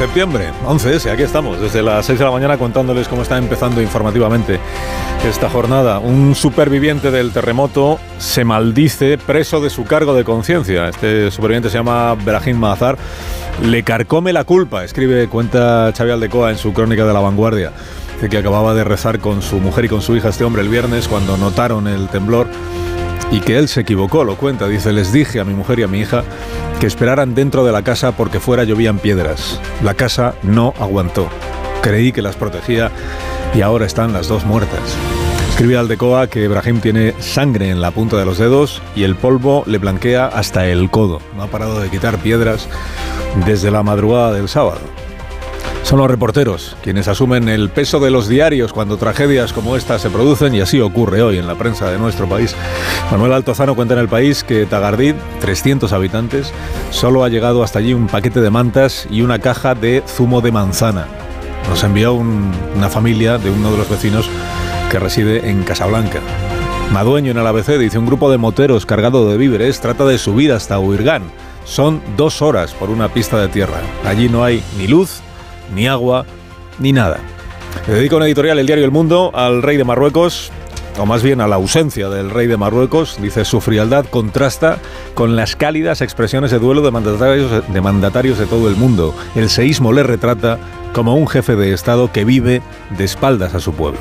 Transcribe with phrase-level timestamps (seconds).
[0.00, 4.58] Septiembre, 11S, aquí estamos, desde las 6 de la mañana contándoles cómo está empezando informativamente
[5.28, 5.98] esta jornada.
[5.98, 10.88] Un superviviente del terremoto se maldice preso de su cargo de conciencia.
[10.88, 12.96] Este superviviente se llama Brahim Mazar.
[13.62, 17.70] Le carcome la culpa, escribe, cuenta Xavi Aldecoa en su crónica de la vanguardia.
[18.14, 20.70] Dice que acababa de rezar con su mujer y con su hija este hombre el
[20.70, 22.46] viernes cuando notaron el temblor
[23.30, 24.68] y que él se equivocó, lo cuenta.
[24.68, 26.24] Dice, les dije a mi mujer y a mi hija
[26.80, 29.60] que esperaran dentro de la casa porque fuera llovían piedras.
[29.82, 31.28] La casa no aguantó.
[31.82, 32.90] Creí que las protegía
[33.54, 34.96] y ahora están las dos muertas.
[35.50, 39.62] Escribe Aldecoa que Ibrahim tiene sangre en la punta de los dedos y el polvo
[39.66, 41.20] le blanquea hasta el codo.
[41.36, 42.68] No ha parado de quitar piedras
[43.44, 44.80] desde la madrugada del sábado.
[45.90, 50.08] Son los reporteros quienes asumen el peso de los diarios cuando tragedias como esta se
[50.08, 52.54] producen y así ocurre hoy en la prensa de nuestro país.
[53.10, 56.52] Manuel Altozano cuenta en el país que Tagardid, 300 habitantes,
[56.92, 60.52] solo ha llegado hasta allí un paquete de mantas y una caja de zumo de
[60.52, 61.08] manzana.
[61.68, 64.30] Nos envió un, una familia de uno de los vecinos
[64.92, 66.20] que reside en Casablanca.
[66.92, 70.52] Madueño en el ABC dice un grupo de moteros cargado de víveres trata de subir
[70.52, 71.24] hasta Huirgán.
[71.64, 73.80] Son dos horas por una pista de tierra.
[74.04, 75.20] Allí no hay ni luz
[75.74, 76.24] ni agua,
[76.78, 77.18] ni nada.
[77.86, 80.50] Le dedico una editorial, el diario El Mundo, al rey de Marruecos,
[80.98, 83.18] o más bien a la ausencia del rey de Marruecos.
[83.20, 84.78] Dice, su frialdad contrasta
[85.14, 89.14] con las cálidas expresiones de duelo de mandatarios, de mandatarios de todo el mundo.
[89.34, 90.58] El seísmo le retrata
[90.92, 92.62] como un jefe de Estado que vive
[92.96, 94.00] de espaldas a su pueblo.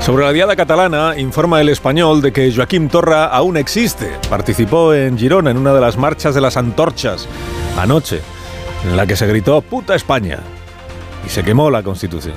[0.00, 4.12] Sobre la diada catalana, informa el español de que Joaquim Torra aún existe.
[4.28, 7.26] Participó en Girona en una de las marchas de las antorchas
[7.78, 8.20] anoche
[8.84, 10.38] en la que se gritó puta España
[11.26, 12.34] y se quemó la Constitución.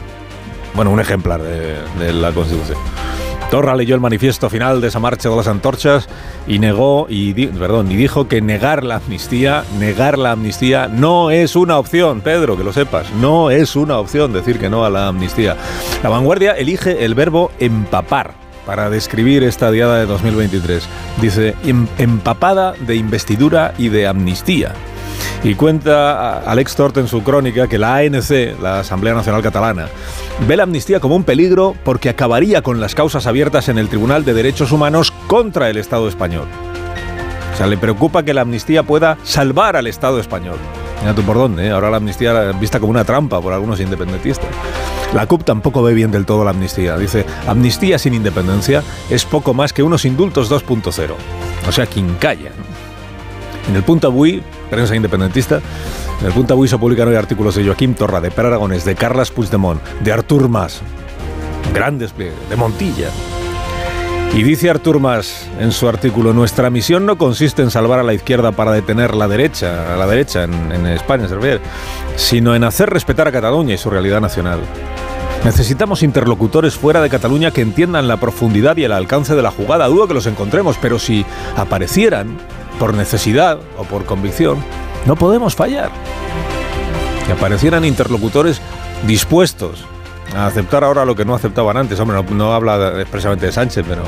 [0.74, 2.78] Bueno, un ejemplar de, la Constitución.
[3.52, 6.10] Torra leyó el manifiesto final de esa marcha de las antorchas
[6.48, 11.56] y negó y perdón, y dijo que negar la amnistía, negar la amnistía no es
[11.56, 15.08] una opción, Pedro, que lo sepas, no es una opción decir que no a la
[15.08, 15.56] amnistía.
[16.04, 18.34] La vanguardia elige el verbo empapar
[18.66, 20.86] para describir esta diada de 2023.
[21.22, 21.56] Dice
[21.98, 24.74] empapada de investidura y de amnistía.
[25.44, 29.88] Y cuenta Alex Tort en su crónica que la ANC, la Asamblea Nacional Catalana,
[30.48, 34.26] ve la amnistía como un peligro porque acabaría con las causas abiertas en el Tribunal
[34.26, 36.48] de Derechos Humanos contra el Estado español.
[37.54, 40.58] O sea, le preocupa que la amnistía pueda salvar al Estado español.
[41.02, 41.72] Mira tú por dónde, ¿eh?
[41.72, 44.50] ahora la amnistía vista como una trampa por algunos independentistas.
[45.14, 46.98] La CUP tampoco ve bien del todo la amnistía.
[46.98, 51.12] Dice, amnistía sin independencia es poco más que unos indultos 2.0.
[51.68, 52.52] O sea, quien calla.
[53.68, 55.62] En el Punta Bui, prensa independentista,
[56.22, 58.96] en el Punta Bui se publican hoy artículos de Joaquín Torra, de Per Aragones, de
[58.96, 60.82] Carlas Puigdemont, de Artur Mas,
[61.74, 63.10] gran despliegue, de Montilla.
[64.34, 68.14] Y dice Artur Mas en su artículo, nuestra misión no consiste en salvar a la
[68.14, 71.28] izquierda para detener la derecha, a la derecha en, en España,
[72.16, 74.60] sino en hacer respetar a Cataluña y su realidad nacional.
[75.44, 79.88] Necesitamos interlocutores fuera de Cataluña que entiendan la profundidad y el alcance de la jugada.
[79.88, 81.26] Dudo que los encontremos, pero si
[81.56, 82.38] aparecieran,
[82.80, 84.58] por necesidad o por convicción,
[85.06, 85.92] no podemos fallar.
[87.26, 88.62] Que aparecieran interlocutores
[89.06, 89.86] dispuestos
[90.36, 92.00] a aceptar ahora lo que no aceptaban antes.
[92.00, 94.04] Hombre, no, no habla expresamente de Sánchez, pero...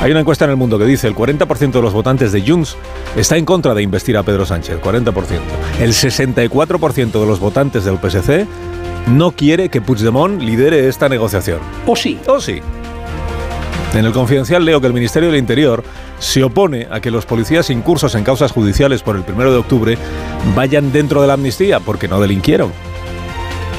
[0.00, 2.76] Hay una encuesta en el mundo que dice el 40% de los votantes de Junts
[3.16, 5.12] está en contra de investir a Pedro Sánchez, 40%.
[5.80, 8.46] El 64% de los votantes del PSC
[9.08, 11.58] no quiere que Puigdemont lidere esta negociación.
[11.84, 12.16] ¿O sí?
[12.28, 12.60] ¿O sí?
[13.94, 15.82] En el confidencial leo que el Ministerio del Interior
[16.18, 19.98] se opone a que los policías incursos en causas judiciales por el 1 de octubre
[20.54, 22.70] vayan dentro de la amnistía porque no delinquieron.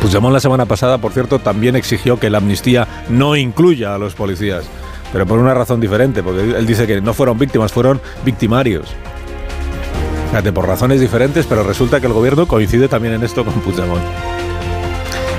[0.01, 4.15] Puigdemont la semana pasada, por cierto, también exigió que la amnistía no incluya a los
[4.15, 4.63] policías,
[5.11, 8.87] pero por una razón diferente, porque él dice que no fueron víctimas, fueron victimarios.
[10.29, 14.03] Fíjate, por razones diferentes, pero resulta que el gobierno coincide también en esto con Puigdemont.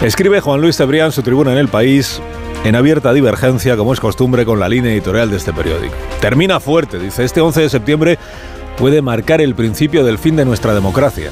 [0.03, 2.21] Escribe Juan Luis Cebrián su tribuna en El País,
[2.65, 5.95] en abierta divergencia, como es costumbre, con la línea editorial de este periódico.
[6.21, 8.19] Termina fuerte, dice, este 11 de septiembre
[8.77, 11.31] puede marcar el principio del fin de nuestra democracia.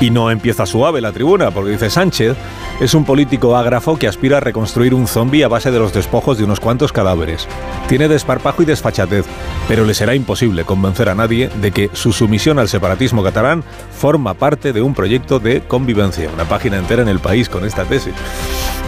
[0.00, 2.36] Y no empieza suave la tribuna, porque dice Sánchez
[2.80, 6.36] es un político ágrafo que aspira a reconstruir un zombi a base de los despojos
[6.36, 7.48] de unos cuantos cadáveres.
[7.88, 9.24] Tiene desparpajo y desfachatez,
[9.68, 13.64] pero le será imposible convencer a nadie de que su sumisión al separatismo catalán
[13.98, 16.28] forma parte de un proyecto de convivencia.
[16.32, 18.12] Una página entera en el país con esta tesis.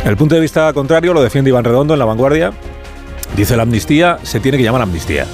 [0.05, 2.53] El punto de vista contrario lo defiende Iván Redondo en La Vanguardia.
[3.35, 5.27] Dice la amnistía se tiene que llamar amnistía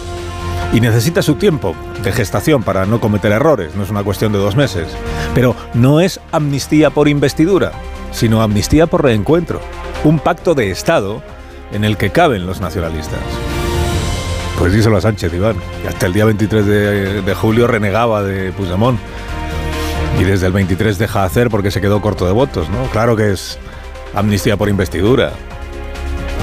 [0.73, 4.39] y necesita su tiempo de gestación para no cometer errores, no es una cuestión de
[4.39, 4.89] dos meses.
[5.35, 7.73] Pero no es amnistía por investidura,
[8.11, 9.61] sino amnistía por reencuentro,
[10.03, 11.23] un pacto de Estado
[11.73, 13.21] en el que caben los nacionalistas.
[14.59, 16.67] Pues díselo a Sánchez, Iván, que hasta el día 23
[17.25, 18.99] de, julio renegaba de Puigdemont
[20.21, 22.85] y desde el 23 deja de hacer porque se quedó corto de votos, ¿no?
[22.91, 23.59] Claro que es
[24.15, 25.33] amnistía por investidura.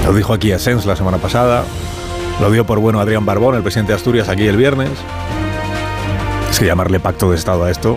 [0.04, 1.64] Lo dijo aquí Asens la semana pasada,
[2.40, 4.90] lo dio por bueno Adrián Barbón, el presidente de Asturias, aquí el viernes.
[6.50, 7.96] Es que llamarle pacto de Estado a esto,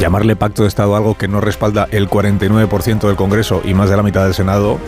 [0.00, 3.90] llamarle pacto de Estado a algo que no respalda el 49% del Congreso y más
[3.90, 4.78] de la mitad del Senado,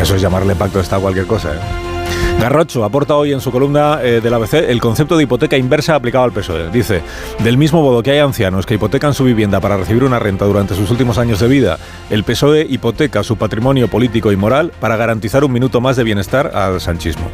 [0.00, 1.54] eso es llamarle pacto de Estado a cualquier cosa.
[1.54, 1.89] ¿eh?
[2.40, 6.24] Garrocho aporta hoy en su columna eh, del ABC el concepto de hipoteca inversa aplicado
[6.24, 6.70] al PSOE.
[6.70, 7.02] Dice,
[7.40, 10.74] del mismo modo que hay ancianos que hipotecan su vivienda para recibir una renta durante
[10.74, 11.78] sus últimos años de vida,
[12.08, 16.52] el PSOE hipoteca su patrimonio político y moral para garantizar un minuto más de bienestar
[16.54, 17.30] al sanchismo.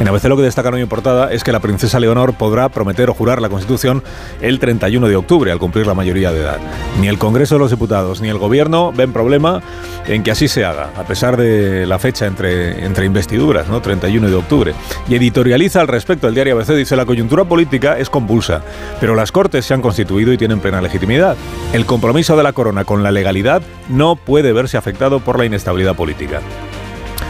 [0.00, 3.10] En ABC lo que destaca hoy en portada es que la princesa Leonor podrá prometer
[3.10, 4.02] o jurar la Constitución
[4.40, 6.58] el 31 de octubre, al cumplir la mayoría de edad.
[7.00, 9.60] Ni el Congreso de los Diputados ni el Gobierno ven problema
[10.06, 13.82] en que así se haga, a pesar de la fecha entre, entre investiduras, ¿no?
[13.82, 14.74] 31 de octubre.
[15.08, 18.62] Y editorializa al respecto el diario ABC, dice la coyuntura política es convulsa,
[19.00, 21.36] pero las Cortes se han constituido y tienen plena legitimidad.
[21.72, 25.94] El compromiso de la corona con la legalidad no puede verse afectado por la inestabilidad
[25.94, 26.40] política.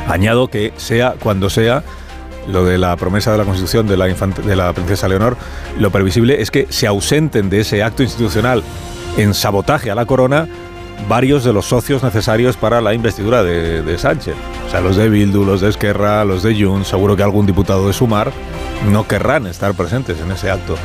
[0.09, 1.85] Añado que sea cuando sea,
[2.49, 5.37] lo de la promesa de la Constitución de la, princesa Leonor,
[5.79, 8.63] lo previsible es que se ausenten de ese acto institucional
[9.17, 10.49] en sabotaje a la corona
[11.09, 14.35] varios de los socios necesarios para la investidura de, de, Sánchez.
[14.67, 17.87] O sea, los de Bildu, los de Esquerra, los de Junts, seguro que algún diputado
[17.87, 18.33] de Sumar
[18.91, 20.77] no querrán estar presentes en ese acto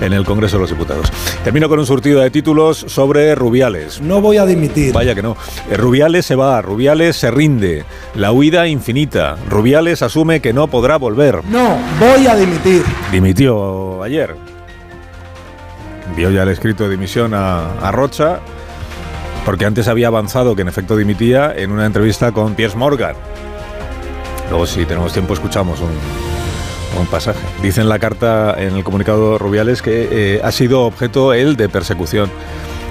[0.00, 1.12] en el Congreso de los Diputados.
[1.44, 4.00] Termino con un surtido de títulos sobre Rubiales.
[4.00, 4.92] No voy a dimitir.
[4.92, 5.36] Vaya que no.
[5.76, 7.84] Rubiales se va, Rubiales se rinde.
[8.14, 9.36] La huida infinita.
[9.48, 11.44] Rubiales asume que no podrá volver.
[11.44, 12.82] No, voy a dimitir.
[13.12, 14.34] Dimitió ayer.
[16.08, 18.40] Envió ya el escrito de dimisión a, a Rocha
[19.44, 23.14] porque antes había avanzado que en efecto dimitía en una entrevista con Piers Morgan.
[24.48, 25.90] Luego, si tenemos tiempo, escuchamos un,
[26.98, 27.40] un pasaje.
[27.62, 31.68] Dice en la carta, en el comunicado Rubiales, que eh, ha sido objeto él de
[31.68, 32.30] persecución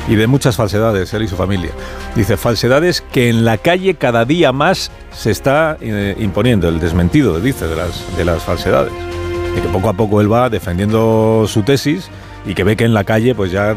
[0.08, 1.72] y de muchas falsedades, él y su familia.
[2.16, 7.40] Dice, falsedades que en la calle cada día más se está eh, imponiendo, el desmentido,
[7.40, 8.92] dice, de las, de las falsedades.
[9.56, 12.10] Y que poco a poco él va defendiendo su tesis
[12.46, 13.76] y que ve que en la calle pues ya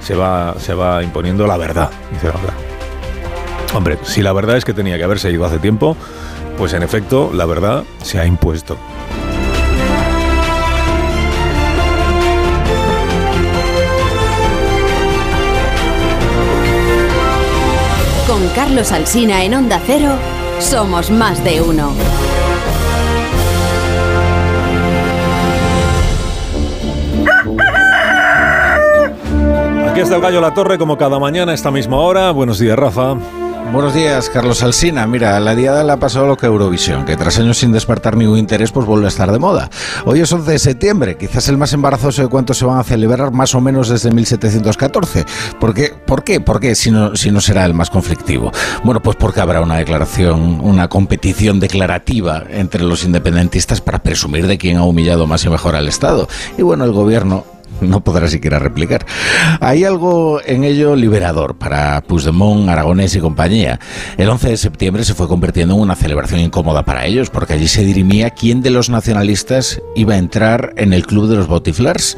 [0.00, 2.68] se va, se va imponiendo la verdad, dice la.
[3.76, 5.96] Hombre, si la verdad es que tenía que haberse ido hace tiempo,
[6.56, 8.76] pues en efecto la verdad se ha impuesto.
[18.26, 20.12] Con Carlos Alsina en Onda Cero,
[20.60, 21.92] somos más de uno.
[29.98, 32.30] Aquí está el gallo La Torre como cada mañana a esta misma hora.
[32.30, 33.16] Buenos días, Rafa.
[33.72, 35.04] Buenos días, Carlos Alsina.
[35.08, 38.38] Mira, la diada le ha pasado lo que Eurovisión, que tras años sin despertar ningún
[38.38, 39.68] interés, pues vuelve a estar de moda.
[40.04, 43.32] Hoy es 11 de septiembre, quizás el más embarazoso de cuántos se van a celebrar
[43.32, 45.26] más o menos desde 1714.
[45.58, 45.92] ¿Por qué?
[46.06, 46.40] ¿Por qué?
[46.40, 48.52] ¿Por qué si no, si no será el más conflictivo?
[48.84, 54.58] Bueno, pues porque habrá una declaración, una competición declarativa entre los independentistas para presumir de
[54.58, 56.28] quién ha humillado más y mejor al Estado.
[56.56, 59.06] Y bueno, el gobierno no podrá siquiera replicar.
[59.60, 63.78] Hay algo en ello liberador para Puigdemont, Aragonés y compañía.
[64.16, 67.68] El 11 de septiembre se fue convirtiendo en una celebración incómoda para ellos, porque allí
[67.68, 72.16] se dirimía quién de los nacionalistas iba a entrar en el club de los botiflars.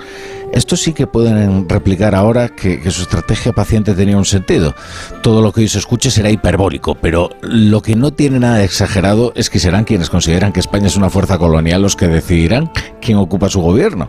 [0.52, 4.74] Esto sí que pueden replicar ahora que, su estrategia paciente tenía un sentido.
[5.22, 9.32] Todo lo que hoy se escuche será hiperbólico, pero lo que no tiene nada exagerado
[9.36, 13.18] es que serán quienes consideran que España es una fuerza colonial los que decidirán quién
[13.18, 14.08] ocupa su gobierno.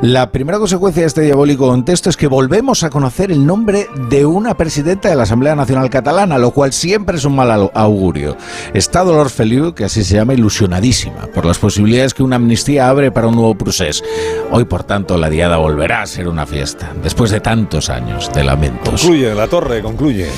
[0.00, 4.24] La primera consecuencia de este diabólico contexto es que volvemos a conocer el nombre de
[4.26, 8.36] una presidenta de la Asamblea Nacional Catalana, lo cual siempre es un mal augurio.
[8.74, 13.10] Está Dolors Feliu, que así se llama, ilusionadísima por las posibilidades que una amnistía abre
[13.10, 14.04] para un nuevo procés.
[14.52, 18.30] Hoy, por tanto, la diada volverá volverá a ser una fiesta, después de tantos años
[18.34, 19.00] de lamentos.
[19.00, 20.28] Concluye, la torre, concluye.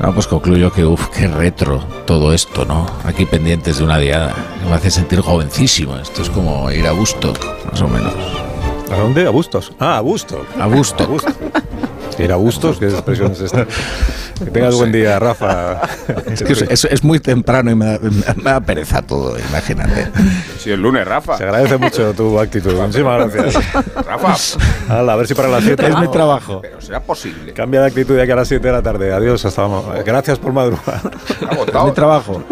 [0.00, 2.86] No, pues concluyo que, uff, qué retro todo esto, ¿no?
[3.02, 4.32] Aquí pendientes de una diada.
[4.64, 5.96] Me hace sentir jovencísimo.
[5.96, 7.32] Esto es como ir a Busto,
[7.68, 8.14] más o menos.
[8.92, 9.26] ¿A dónde?
[9.26, 9.72] ¿A Bustos?
[9.80, 10.46] Ah, a Busto.
[10.56, 11.02] A Busto.
[11.02, 11.32] A Busto.
[12.16, 12.78] ¿Que ir a gustos?
[12.78, 13.66] ¿Qué expresión es esta?
[14.44, 15.80] Que tengas buen día, Rafa.
[16.26, 17.98] Es que es, es muy temprano y me da,
[18.36, 20.08] me da pereza todo, imagínate.
[20.58, 21.38] Si es lunes, Rafa.
[21.38, 22.74] Se agradece mucho tu actitud.
[22.74, 23.72] Muchísimas gracias.
[24.06, 24.36] Rafa.
[24.88, 26.60] Hala, a ver si para las 7 Es mi trabajo.
[26.60, 27.52] Pero será posible.
[27.52, 29.12] Cambia de actitud de aquí a las 7 de la tarde.
[29.12, 29.68] Adiós, hasta
[30.04, 31.00] Gracias por madrugar.
[31.40, 32.42] Es mi trabajo.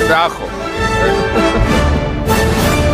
[0.00, 0.44] El trabajo.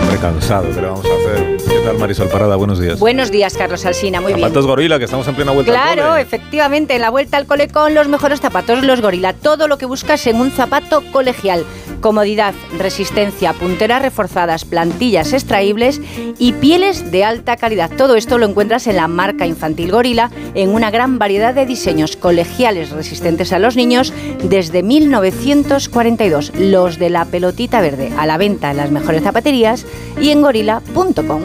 [0.02, 1.59] Hombre, cansado, ¿qué le vamos a hacer?
[1.90, 2.54] ¿Qué tal, Marisol Parada?
[2.54, 3.00] Buenos días.
[3.00, 4.46] Buenos días, Carlos Alsina, muy bien.
[4.46, 6.22] Zapatos gorila, que estamos en plena vuelta al Claro, cole.
[6.22, 9.32] efectivamente, en la vuelta al cole con los mejores zapatos, los gorila.
[9.32, 11.64] Todo lo que buscas en un zapato colegial.
[12.00, 16.00] Comodidad, resistencia, punteras reforzadas, plantillas extraíbles
[16.38, 17.90] y pieles de alta calidad.
[17.96, 22.16] Todo esto lo encuentras en la marca infantil Gorila en una gran variedad de diseños
[22.16, 24.12] colegiales resistentes a los niños
[24.44, 26.52] desde 1942.
[26.56, 29.84] Los de la pelotita verde, a la venta en las mejores zapaterías
[30.20, 31.42] y en gorila.com.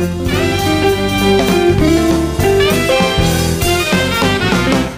[0.00, 0.33] thank you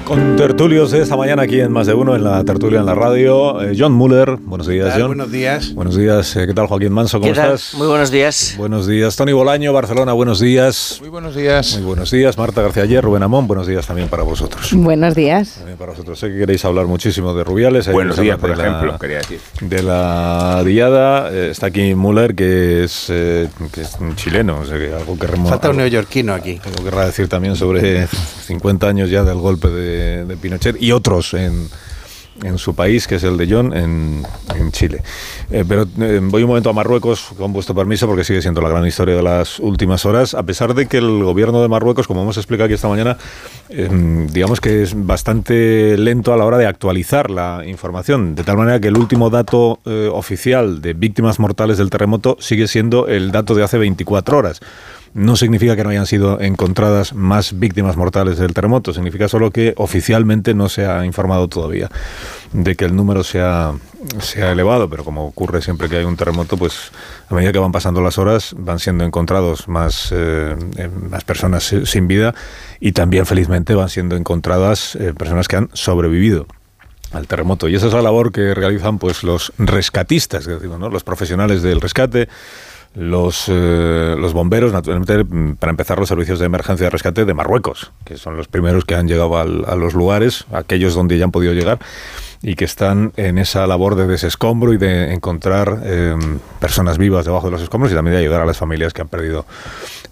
[0.06, 2.94] Con tertulios de esta mañana aquí en Más de Uno, en la tertulia en la
[2.94, 3.60] radio.
[3.60, 5.08] Eh, John Muller, buenos días, John.
[5.08, 5.74] Buenos días.
[5.74, 7.18] Buenos días, eh, ¿qué tal Joaquín Manso?
[7.18, 7.54] ¿Cómo ¿Qué tal?
[7.54, 7.74] estás?
[7.74, 8.54] Muy buenos días.
[8.56, 10.98] Buenos días, Tony Bolaño, Barcelona, buenos días.
[11.00, 11.74] Muy buenos días.
[11.74, 14.72] Muy buenos días, Marta García Ayer, Rubén Amón, buenos días también para vosotros.
[14.74, 15.54] Buenos días.
[15.56, 16.20] También para vosotros.
[16.20, 17.90] Sé que queréis hablar muchísimo de Rubiales.
[17.90, 19.40] Buenos nos días, por de la- ejemplo, quería decir.
[19.60, 24.64] De la diada, eh, está aquí Müller, que es, eh, que es un chileno, o
[24.64, 26.60] sea, que algo que remo- Falta un neoyorquino aquí.
[26.64, 31.34] algo querrá decir también sobre 50 años ya del golpe de, de Pinochet y otros
[31.34, 31.68] en,
[32.42, 34.22] en su país, que es el de John, en,
[34.54, 35.02] en Chile.
[35.50, 38.68] Eh, pero eh, voy un momento a Marruecos, con vuestro permiso, porque sigue siendo la
[38.68, 42.22] gran historia de las últimas horas, a pesar de que el gobierno de Marruecos, como
[42.22, 43.16] hemos explicado aquí esta mañana,
[43.68, 43.88] eh,
[44.30, 48.80] digamos que es bastante lento a la hora de actualizar la información, de tal manera
[48.80, 49.80] que el último dato
[50.12, 54.60] oficial de víctimas mortales del terremoto sigue siendo el dato de hace 24 horas.
[55.16, 59.72] No significa que no hayan sido encontradas más víctimas mortales del terremoto, significa solo que
[59.78, 61.90] oficialmente no se ha informado todavía
[62.52, 63.72] de que el número sea,
[64.20, 66.92] sea elevado, pero como ocurre siempre que hay un terremoto, pues
[67.30, 70.90] a medida que van pasando las horas van siendo encontrados más, eh, eh,
[71.24, 72.34] personas sin vida
[72.78, 76.46] y también felizmente van siendo encontradas eh, personas que han sobrevivido
[77.12, 77.70] al terremoto.
[77.70, 80.90] Y esa es la labor que realizan pues los rescatistas, ¿no?
[80.90, 82.28] los profesionales del rescate,
[82.96, 85.24] los, eh, los bomberos, naturalmente,
[85.58, 88.94] para empezar, los servicios de emergencia de rescate de Marruecos, que son los primeros que
[88.94, 91.78] han llegado a los lugares, aquellos donde ya han podido llegar,
[92.42, 96.14] y que están en esa labor de desescombro y de encontrar eh,
[96.60, 99.08] personas vivas debajo de los escombros y también de ayudar a las familias que han
[99.08, 99.46] perdido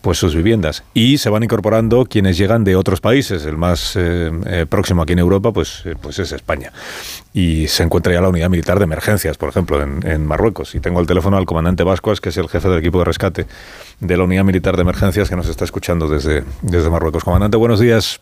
[0.05, 0.85] pues sus viviendas.
[0.93, 3.47] Y se van incorporando quienes llegan de otros países.
[3.47, 6.73] El más eh, eh, próximo aquí en Europa pues, eh, pues es España.
[7.33, 10.75] Y se encuentra ya la unidad militar de emergencias, por ejemplo, en, en Marruecos.
[10.75, 13.47] Y tengo al teléfono al comandante Vascuas, que es el jefe del equipo de rescate
[13.99, 17.25] de la unidad militar de emergencias, que nos está escuchando desde, desde Marruecos.
[17.25, 18.21] Comandante, buenos días.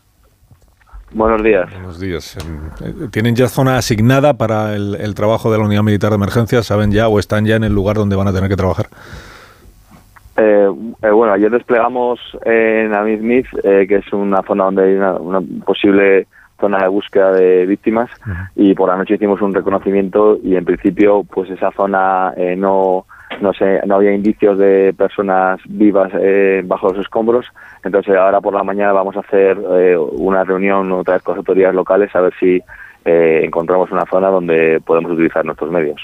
[1.13, 1.71] Buenos días.
[1.71, 2.37] Buenos días.
[2.81, 6.65] Eh, ¿Tienen ya zona asignada para el, el trabajo de la unidad militar de emergencias?
[6.65, 8.87] ¿Saben ya o están ya en el lugar donde van a tener que trabajar?
[10.35, 10.67] Eh,
[11.03, 15.13] eh, bueno, ayer desplegamos en Amid Smith, eh, que es una zona donde hay una,
[15.13, 16.25] una posible
[16.59, 18.09] zona de búsqueda de víctimas,
[18.55, 23.05] y por la noche hicimos un reconocimiento y en principio, pues esa zona eh, no
[23.41, 27.45] no sé, no había indicios de personas vivas eh, bajo los escombros.
[27.83, 31.39] Entonces ahora por la mañana vamos a hacer eh, una reunión otra vez con las
[31.39, 32.61] autoridades locales a ver si
[33.05, 35.99] eh, encontramos una zona donde podemos utilizar nuestros medios.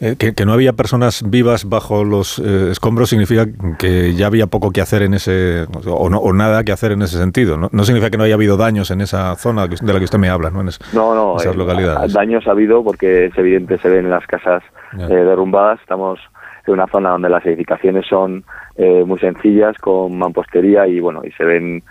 [0.00, 3.44] Eh, que, que no había personas vivas bajo los eh, escombros significa
[3.78, 7.02] que ya había poco que hacer en ese, o, no, o nada que hacer en
[7.02, 7.58] ese sentido.
[7.58, 7.68] ¿no?
[7.72, 10.30] No significa que no haya habido daños en esa zona de la que usted me
[10.30, 10.62] habla, ¿no?
[10.62, 12.14] En es- No, no, esas eh, localidades.
[12.14, 14.62] daños ha habido porque es evidente, se ven las casas
[14.96, 15.78] derrumbadas.
[15.80, 16.18] Estamos
[16.66, 18.44] en una zona donde las edificaciones son
[18.76, 21.82] eh, muy sencillas, con mampostería y bueno, y se ven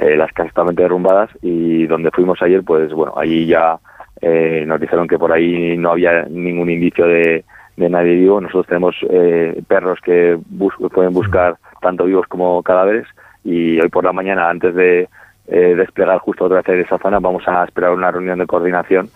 [0.00, 1.30] eh, las casas totalmente derrumbadas.
[1.42, 3.78] Y donde fuimos ayer, pues bueno, allí ya
[4.20, 7.44] eh, nos dijeron que por ahí no había ningún indicio de,
[7.76, 8.40] de nadie vivo.
[8.40, 13.06] Nosotros tenemos eh, perros que bus- pueden buscar tanto vivos como cadáveres
[13.44, 15.08] y hoy por la mañana, antes de
[15.48, 19.08] eh, desplegar justo otra vez esa zona, vamos a esperar una reunión de coordinación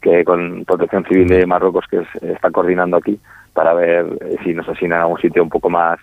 [0.00, 3.18] que con Protección Civil de Marruecos que es- está coordinando aquí
[3.58, 5.98] para ver eh, si nos asignan a un sitio un poco más,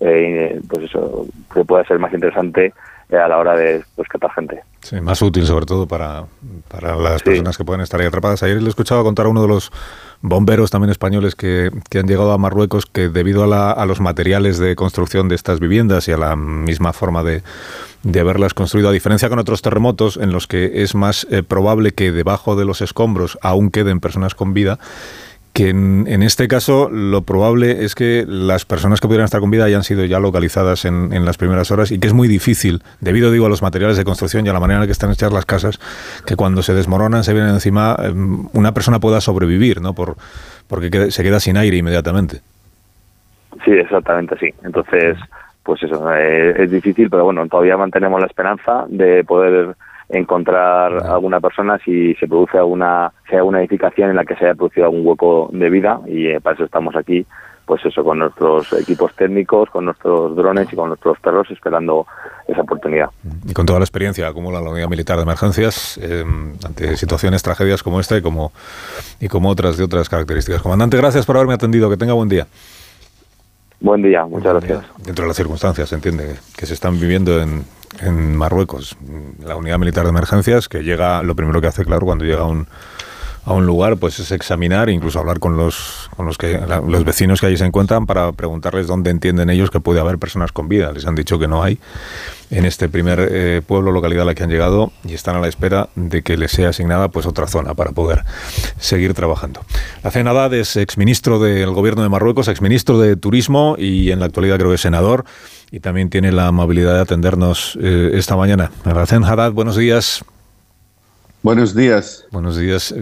[0.00, 2.72] eh, pues eso, que pueda ser más interesante
[3.10, 4.62] eh, a la hora de rescatar gente.
[4.80, 6.24] Sí, más útil sobre todo para,
[6.68, 8.42] para las personas que pueden estar ahí atrapadas.
[8.42, 9.70] Ayer le escuchaba contar a uno de los
[10.22, 14.00] bomberos también españoles que, que han llegado a Marruecos que debido a, la- a los
[14.00, 17.42] materiales de construcción de estas viviendas y a la misma forma de,
[18.02, 21.92] de haberlas construido, a diferencia con otros terremotos en los que es más eh, probable
[21.92, 24.78] que debajo de los escombros aún queden personas con vida,
[25.54, 29.52] que en, en, este caso lo probable es que las personas que pudieran estar con
[29.52, 32.82] vida hayan sido ya localizadas en, en, las primeras horas y que es muy difícil,
[33.00, 35.32] debido digo a los materiales de construcción y a la manera en que están hechas
[35.32, 35.78] las casas,
[36.26, 39.94] que cuando se desmoronan, se vienen encima, em, una persona pueda sobrevivir, ¿no?
[39.94, 40.16] Por,
[40.66, 42.40] porque se queda sin aire inmediatamente.
[43.64, 44.52] Sí, exactamente, sí.
[44.64, 45.16] Entonces,
[45.62, 49.76] pues eso, eh, es difícil, pero bueno, todavía mantenemos la esperanza de poder
[50.18, 54.54] encontrar alguna persona si se produce alguna, sea una edificación en la que se haya
[54.54, 57.26] producido algún hueco de vida y eh, para eso estamos aquí,
[57.66, 62.06] pues eso, con nuestros equipos técnicos, con nuestros drones y con nuestros perros esperando
[62.46, 63.08] esa oportunidad.
[63.46, 66.24] Y con toda la experiencia acumula la Unidad Militar de Emergencias eh,
[66.64, 68.52] ante situaciones, tragedias como esta y como,
[69.20, 70.62] y como otras de otras características.
[70.62, 71.88] Comandante, gracias por haberme atendido.
[71.88, 72.46] Que tenga buen día.
[73.80, 74.80] Buen día, muchas buen gracias.
[74.80, 75.04] Día.
[75.06, 77.64] Dentro de las circunstancias, se entiende, que se están viviendo en,
[78.00, 78.96] en Marruecos.
[79.40, 82.66] La unidad militar de emergencias, que llega, lo primero que hace, claro, cuando llega un,
[83.44, 87.40] a un lugar, pues es examinar, incluso hablar con los, con los, que, los vecinos
[87.40, 90.92] que allí se encuentran para preguntarles dónde entienden ellos que puede haber personas con vida.
[90.92, 91.78] Les han dicho que no hay
[92.50, 95.48] en este primer eh, pueblo, localidad a la que han llegado y están a la
[95.48, 98.24] espera de que les sea asignada pues otra zona para poder
[98.78, 99.60] seguir trabajando.
[100.02, 104.56] La Haddad es exministro del gobierno de Marruecos, exministro de Turismo y en la actualidad
[104.58, 105.24] creo que senador
[105.70, 108.70] y también tiene la amabilidad de atendernos eh, esta mañana.
[108.84, 110.24] Alhacén Haddad, buenos días.
[111.44, 112.24] Buenos días.
[112.32, 112.94] Buenos días.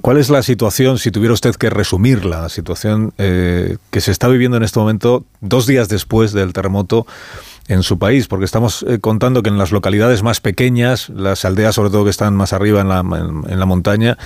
[0.00, 4.28] ¿Cuál es la situación, si tuviera usted que resumir la situación eh, que se está
[4.28, 7.06] viviendo en este momento, dos días después del terremoto
[7.68, 8.28] en su país?
[8.28, 12.10] Porque estamos eh, contando que en las localidades más pequeñas, las aldeas sobre todo que
[12.10, 14.16] están más arriba en la, en, en la montaña,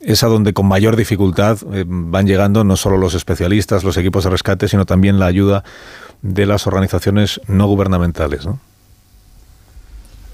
[0.00, 4.24] es a donde con mayor dificultad eh, van llegando no solo los especialistas, los equipos
[4.24, 5.64] de rescate, sino también la ayuda
[6.22, 8.58] de las organizaciones no gubernamentales, ¿no?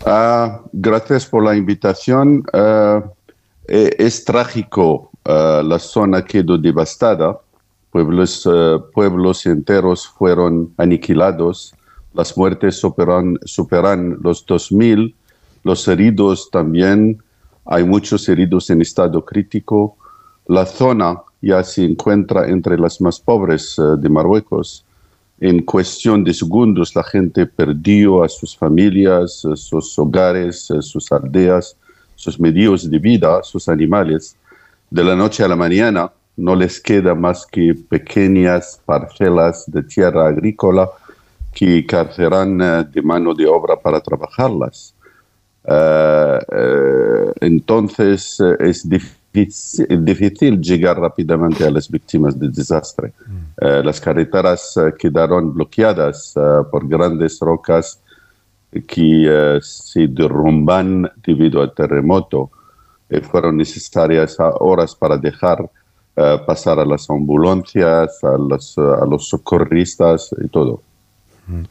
[0.04, 2.42] Uh, gracias por la invitación.
[2.54, 3.02] Uh,
[3.68, 7.38] es trágico, uh, la zona quedó devastada,
[7.90, 8.48] pueblos,
[8.94, 11.74] pueblos enteros fueron aniquilados,
[12.14, 15.14] las muertes superan, superan los 2.000,
[15.64, 17.22] los heridos también,
[17.66, 19.96] hay muchos heridos en estado crítico.
[20.46, 24.84] La zona ya se encuentra entre las más pobres de Marruecos
[25.40, 31.76] en cuestión de segundos la gente perdió a sus familias, sus hogares, sus aldeas,
[32.14, 34.36] sus medios de vida, sus animales.
[34.90, 40.28] De la noche a la mañana no les queda más que pequeñas parcelas de tierra
[40.28, 40.90] agrícola
[41.54, 42.58] que carcerán
[42.92, 44.94] de mano de obra para trabajarlas.
[45.62, 53.12] Uh, uh, entonces es difícil difícil, difícil llegar rápidamente a las víctimas del desastre.
[53.26, 53.64] Mm.
[53.64, 58.00] Uh, las carreteras uh, quedaron bloqueadas uh, por grandes rocas
[58.86, 62.50] que se derrumban debido al terremoto.
[63.30, 65.68] fueron necesarias horas para dejar
[66.46, 70.82] pasar a las ambulancias, a los, a los socorristas y todo.
[71.48, 71.64] Mm.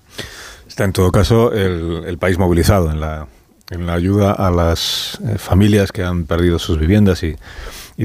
[0.67, 3.27] Está en todo caso el, el país movilizado en la,
[3.69, 7.35] en la ayuda a las eh, familias que han perdido sus viviendas y,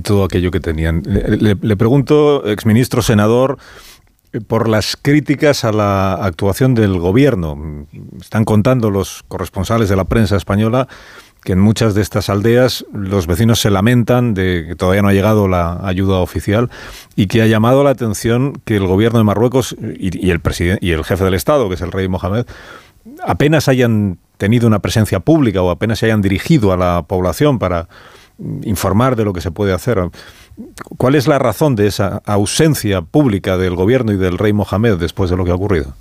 [0.02, 1.02] todo aquello que tenían.
[1.06, 3.58] Le, le, le, pregunto, exministro, senador,
[4.32, 7.86] eh, por las críticas a la actuación del gobierno.
[8.20, 10.88] Están contando los corresponsales de la prensa española
[11.44, 15.12] que en muchas de estas aldeas los vecinos se lamentan de que todavía no ha
[15.12, 16.70] llegado la ayuda oficial
[17.14, 21.34] y que ha llamado la atención que el gobierno de Marruecos y el jefe del
[21.34, 22.46] Estado, que es el rey Mohamed,
[23.22, 27.88] apenas hayan tenido una presencia pública o apenas se hayan dirigido a la población para
[28.64, 29.98] informar de lo que se puede hacer.
[30.98, 35.30] ¿Cuál es la razón de esa ausencia pública del gobierno y del rey Mohamed después
[35.30, 35.94] de lo que ha ocurrido?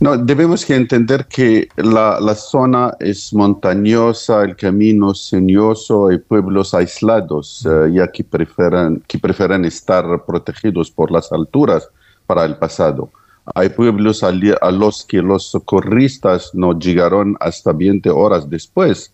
[0.00, 7.88] No, debemos entender que la, zona es montañosa, el camino sinuoso, hay pueblos aislados, uh,
[7.88, 11.88] ya que prefieren, que prefieren estar protegidos por las alturas
[12.28, 13.10] para el pasado.
[13.54, 19.12] Hay pueblos a los que los socorristas no llegaron hasta 20 horas después.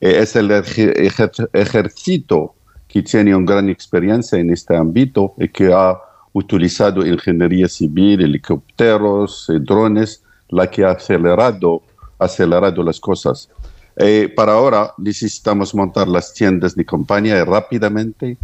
[0.00, 2.54] Eh, es el ejército
[2.88, 5.98] que tiene una gran experiencia en este ámbito y que ha
[6.32, 11.82] utilizado ingeniería civil, helicópteros, eh, drones, la que ha acelerado,
[12.18, 13.48] acelerado las cosas.
[13.96, 18.38] Eh, para ahora necesitamos montar las tiendas de campaña rápidamente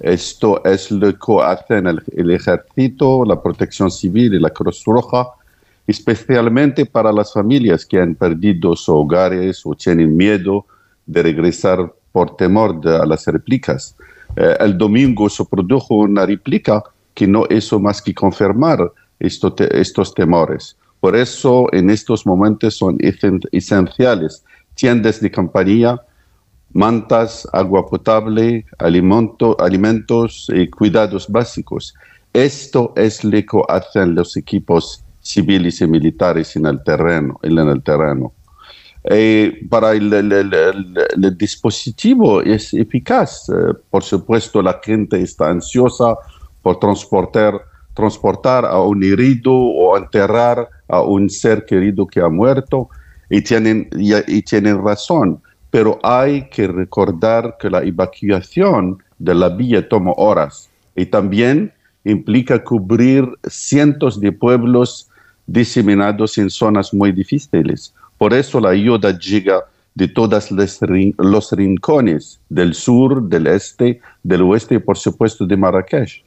[0.00, 5.28] esto es lo que hacen el, ejército, la protección civil y la Cruz Roja,
[5.86, 10.66] especialmente para las familias que han perdido sus hogares o tienen miedo
[11.06, 13.96] de regresar por temor a las réplicas.
[14.36, 16.82] Eh, el domingo se produjo una réplica
[17.14, 20.76] que no hizo más que confirmar estos temores.
[21.00, 26.00] Por eso en estos momentos son esenciales tiendas de compañía,
[26.76, 31.94] mantas, agua potable, alimento, alimentos y cuidados básicos.
[32.32, 37.40] Esto es lo que hacen los equipos civiles y militares en el terreno.
[37.42, 38.32] En el terreno.
[39.08, 43.48] Eh, para el, el- dispositivo es eficaz.
[43.48, 46.14] Eh, por supuesto, la gente está ansiosa
[46.60, 47.54] por transportar,
[47.94, 52.90] transportar a un herido o enterrar a un ser querido que ha muerto
[53.30, 53.88] y tienen,
[54.26, 55.40] y tienen razón.
[55.76, 61.70] Pero hay que recordar que la evacuación de la villa toma horas y también
[62.02, 65.10] implica cubrir cientos de pueblos
[65.46, 67.92] diseminados en zonas muy difíciles.
[68.16, 74.00] Por eso la ayuda llega de todos los, rin- los rincones del sur, del este,
[74.22, 76.24] del oeste y por supuesto de Marrakech.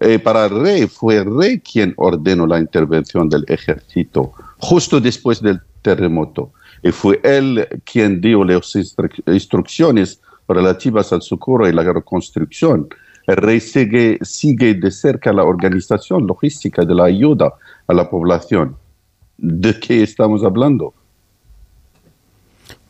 [0.00, 5.42] Eh, para el rey fue el rey quien ordenó la intervención del ejército justo después
[5.42, 6.52] del terremoto.
[6.86, 12.88] Y fue él quien dio las instru- instrucciones relativas al socorro y la reconstrucción.
[13.26, 17.52] El rey sigue, sigue de cerca la organización logística de la ayuda
[17.88, 18.76] a la población.
[19.36, 20.94] ¿De qué estamos hablando?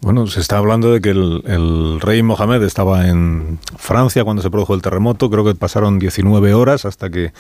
[0.03, 4.51] Bueno, se está hablando de que el, el rey Mohamed estaba en Francia cuando se
[4.51, 5.31] produjo el terremoto.
[5.31, 7.33] Creo que pasaron 19 horas hasta que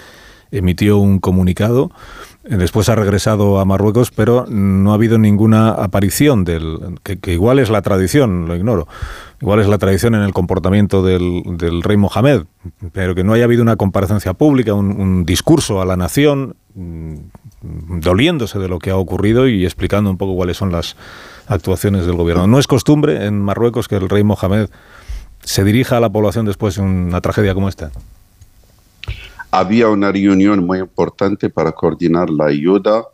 [0.51, 1.91] emitió un comunicado.
[2.49, 7.01] Después ha regresado a Marruecos, pero no ha habido ninguna aparición del.
[7.03, 8.87] que, igual es la tradición, lo ignoro.
[9.41, 12.45] Igual es la tradición en el comportamiento del, del rey Mohamed,
[12.93, 17.15] pero que no haya habido una comparecencia pública, un, un discurso a la nación, mm,
[18.01, 20.97] doliéndose de lo que ha ocurrido y explicando un poco cuáles son las
[21.49, 22.47] actuaciones del gobierno.
[22.47, 24.69] No es costumbre en Marruecos que el rey Mohamed
[25.43, 27.91] se dirija a la población después de una tragedia como esta.
[29.59, 33.05] Había una reunión muy importante para coordinar la ayuda.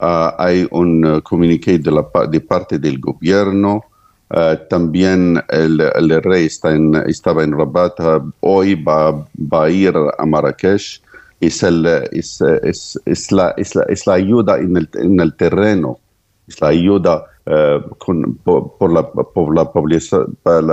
[0.00, 3.84] Ah, hay un eh, comuniqué de, la, de parte del gobierno.
[4.30, 7.94] Ah, también el, el rey está en- estaba en Rabat.
[8.00, 9.12] Ah, hoy va,
[9.52, 11.00] va a ir a Marrakech.
[11.40, 15.98] Es, el, es, es, es la, la, la ayuda en el, en el terreno.
[16.48, 18.92] Es la ayuda eh, con- por, por
[19.32, 19.54] por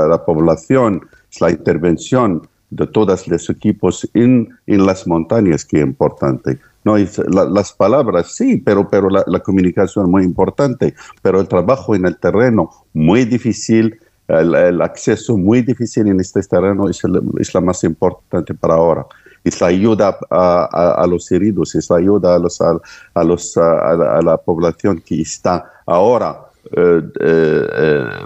[0.10, 1.02] la población.
[1.32, 6.58] Es la intervención de todos los equipos en, en las montañas que es importante.
[6.84, 11.94] No, es, la- las palabras sí, pero, pero la, comunicación muy importante, pero el trabajo
[11.96, 17.54] en el terreno muy difícil, el, acceso muy difícil en este terreno es, el- es
[17.54, 19.06] la más importante para ahora.
[19.44, 22.80] Es la ayuda a, a- los heridos, es la ayuda a, los, a,
[23.18, 26.51] a la, población que está ahora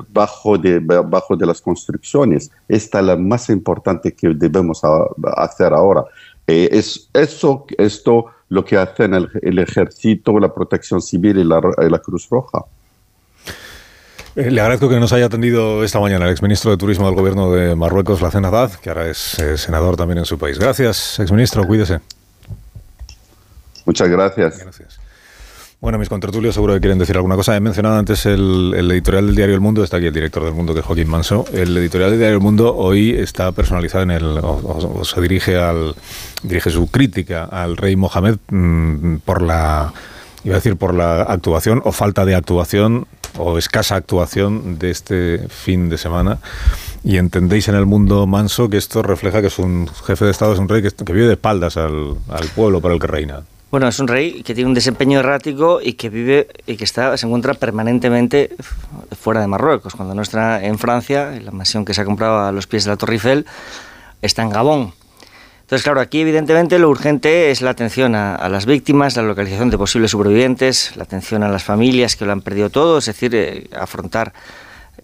[0.10, 2.52] bajo, de, bajo de las construcciones.
[2.68, 4.82] Esta es la más importante que debemos
[5.38, 6.06] hacer ahora.
[6.48, 11.60] Eh, es eso, esto lo que hacen el, el ejército, la protección civil y la,
[11.78, 12.60] la Cruz Roja.
[14.36, 17.52] Eh, Le agradezco que nos haya atendido esta mañana el exministro de Turismo del Gobierno
[17.52, 20.60] de Marruecos, Lacen Haddad, que ahora es eh, senador también en su país.
[20.60, 22.02] Gracias, exministro, cuídese.
[23.86, 24.60] Muchas gracias.
[24.60, 25.00] Gracias.
[25.86, 27.56] Bueno, mis contertulios seguro que quieren decir alguna cosa.
[27.56, 30.74] He mencionado antes el, editorial del diario El Mundo, está aquí el director del Mundo,
[30.74, 31.46] que es Joaquín Manso.
[31.54, 35.94] El editorial del diario El Mundo hoy está personalizado en el, o se dirige al,
[36.42, 39.94] dirige su crítica al rey Mohamed mm, por la,
[40.44, 43.06] iba a decir por la actuación o falta de actuación
[43.38, 46.40] o escasa actuación de este fin de semana.
[47.04, 50.54] Y entendéis en el mundo manso que esto refleja que es un jefe de Estado,
[50.54, 53.44] es un rey que, que vive de espaldas al, al pueblo para el que reina.
[53.76, 57.02] Bueno, es un rey que tiene un desempeño errático y que vive y que se
[57.26, 58.56] encuentra permanentemente
[59.20, 59.96] fuera de Marruecos.
[59.96, 62.92] Cuando no está en Francia, la mansión que se ha comprado a los pies de
[62.92, 63.46] la Torre Eiffel,
[64.22, 64.94] está en Gabón.
[65.64, 69.70] Entonces, claro, aquí evidentemente lo urgente es la atención a, a las víctimas, la localización
[69.70, 73.36] de posibles sobrevivientes, la atención a las familias que lo han perdido todo, es decir,
[73.36, 74.32] eh, afrontar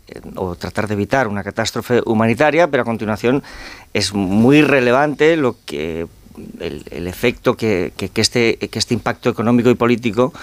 [0.08, 3.44] eh, o tratar de evitar una catástrofe humanitaria, pero a continuación
[3.94, 6.08] es muy relevante lo que
[6.60, 10.34] el, efecto que, que- este, que este impacto económico y político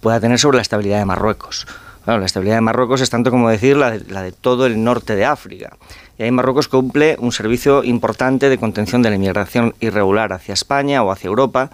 [0.00, 1.66] pueda tener sobre la estabilidad de Marruecos.
[2.06, 5.14] La estabilidad de Marruecos es tanto como decir la de, la de todo el norte
[5.14, 5.76] de África.
[6.18, 11.02] Y ahí Marruecos cumple un servicio importante de contención de la inmigración irregular hacia España
[11.02, 11.70] o hacia Europa,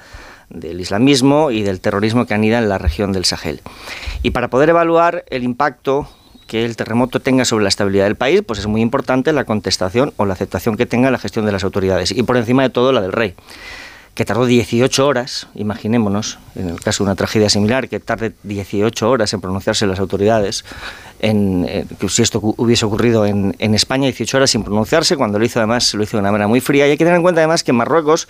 [0.51, 3.61] del islamismo y del terrorismo que anida en la región del Sahel.
[4.23, 6.09] Y para poder evaluar el impacto
[6.55, 10.13] que el terremoto tenga sobre la estabilidad del país, pues es muy importante la contestación
[10.19, 12.93] o la aceptación que tenga la gestión de las autoridades y por encima de todo
[12.93, 13.35] la del rey,
[14.15, 19.11] que tardó 18 horas, imaginémonos, en el caso de una tragedia similar, que tarde 18
[19.11, 20.65] horas en pronunciarse las autoridades,
[21.19, 25.93] que si esto hubiese ocurrido en España, 18 horas sin pronunciarse, cuando lo hizo además,
[25.95, 26.87] lo hizo de una manera muy fría.
[26.87, 28.29] Y hay que tener en cuenta además que en Marruecos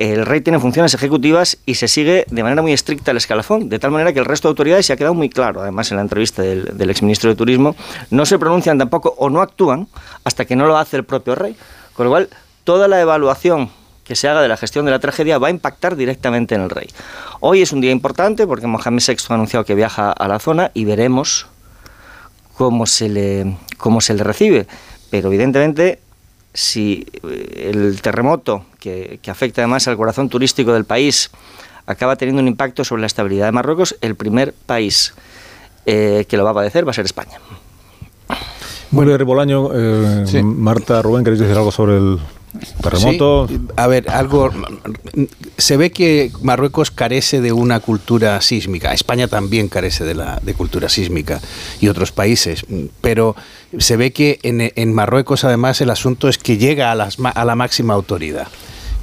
[0.00, 3.78] el rey tiene funciones ejecutivas y se sigue de manera muy estricta el escalafón, de
[3.78, 6.02] tal manera que el resto de autoridades se ha quedado muy claro, además en la
[6.02, 7.76] entrevista del, del exministro de Turismo,
[8.10, 9.88] no se pronuncian tampoco o no actúan
[10.24, 11.54] hasta que no lo hace el propio rey.
[11.92, 12.30] Con lo cual,
[12.64, 13.68] toda la evaluación
[14.02, 16.70] que se haga de la gestión de la tragedia va a impactar directamente en el
[16.70, 16.88] rey.
[17.40, 20.70] Hoy es un día importante porque Mohamed VI ha anunciado que viaja a la zona
[20.72, 21.46] y veremos
[22.56, 24.66] cómo se le, cómo se le recibe.
[25.10, 26.00] Pero evidentemente,
[26.54, 31.30] si eh, el terremoto, que, que afecta además al corazón turístico del país,
[31.86, 35.14] acaba teniendo un impacto sobre la estabilidad de Marruecos, el primer país
[35.86, 37.38] eh, que lo va a padecer va a ser España.
[38.90, 42.18] Bueno, Bolaño, eh, Marta, Rubén, ¿queréis decir algo sobre el
[42.82, 43.48] terremoto?
[43.76, 44.50] A ver, algo.
[45.56, 48.92] Se ve que Marruecos carece de una cultura sísmica.
[48.92, 51.40] España también carece de la de cultura sísmica
[51.80, 52.64] y otros países.
[53.00, 53.36] Pero
[53.78, 57.54] se ve que en, en Marruecos, además, el asunto es que llega a, a la
[57.54, 58.48] máxima autoridad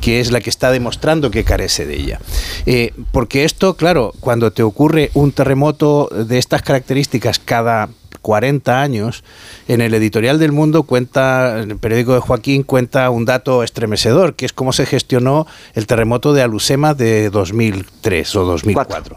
[0.01, 2.19] que es la que está demostrando que carece de ella.
[2.65, 7.89] Eh, porque esto, claro, cuando te ocurre un terremoto de estas características cada
[8.27, 9.23] 40 años,
[9.69, 14.35] en el editorial del Mundo cuenta, en el periódico de Joaquín cuenta un dato estremecedor,
[14.35, 19.15] que es cómo se gestionó el terremoto de Alusema de 2003 o 2004.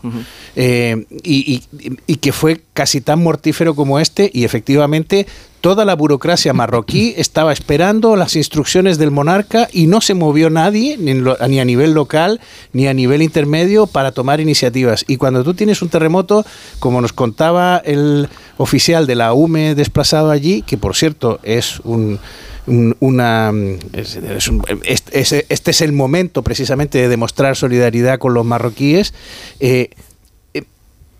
[0.54, 5.26] eh, y, y, y que fue casi tan mortífero como este y efectivamente
[5.60, 10.96] toda la burocracia marroquí estaba esperando las instrucciones del monarca y no se movió nadie,
[10.98, 12.40] ni, lo, ni, a nivel local
[12.72, 15.04] ni a nivel intermedio, para tomar iniciativas.
[15.08, 16.44] Y cuando tú tienes un terremoto,
[16.78, 22.18] como nos contaba el oficial de la UME desplazado allí, que por cierto es un
[23.00, 23.52] una
[23.92, 29.14] es, es un, este, este, es el momento precisamente de demostrar solidaridad con los marroquíes.
[29.58, 29.90] Eh,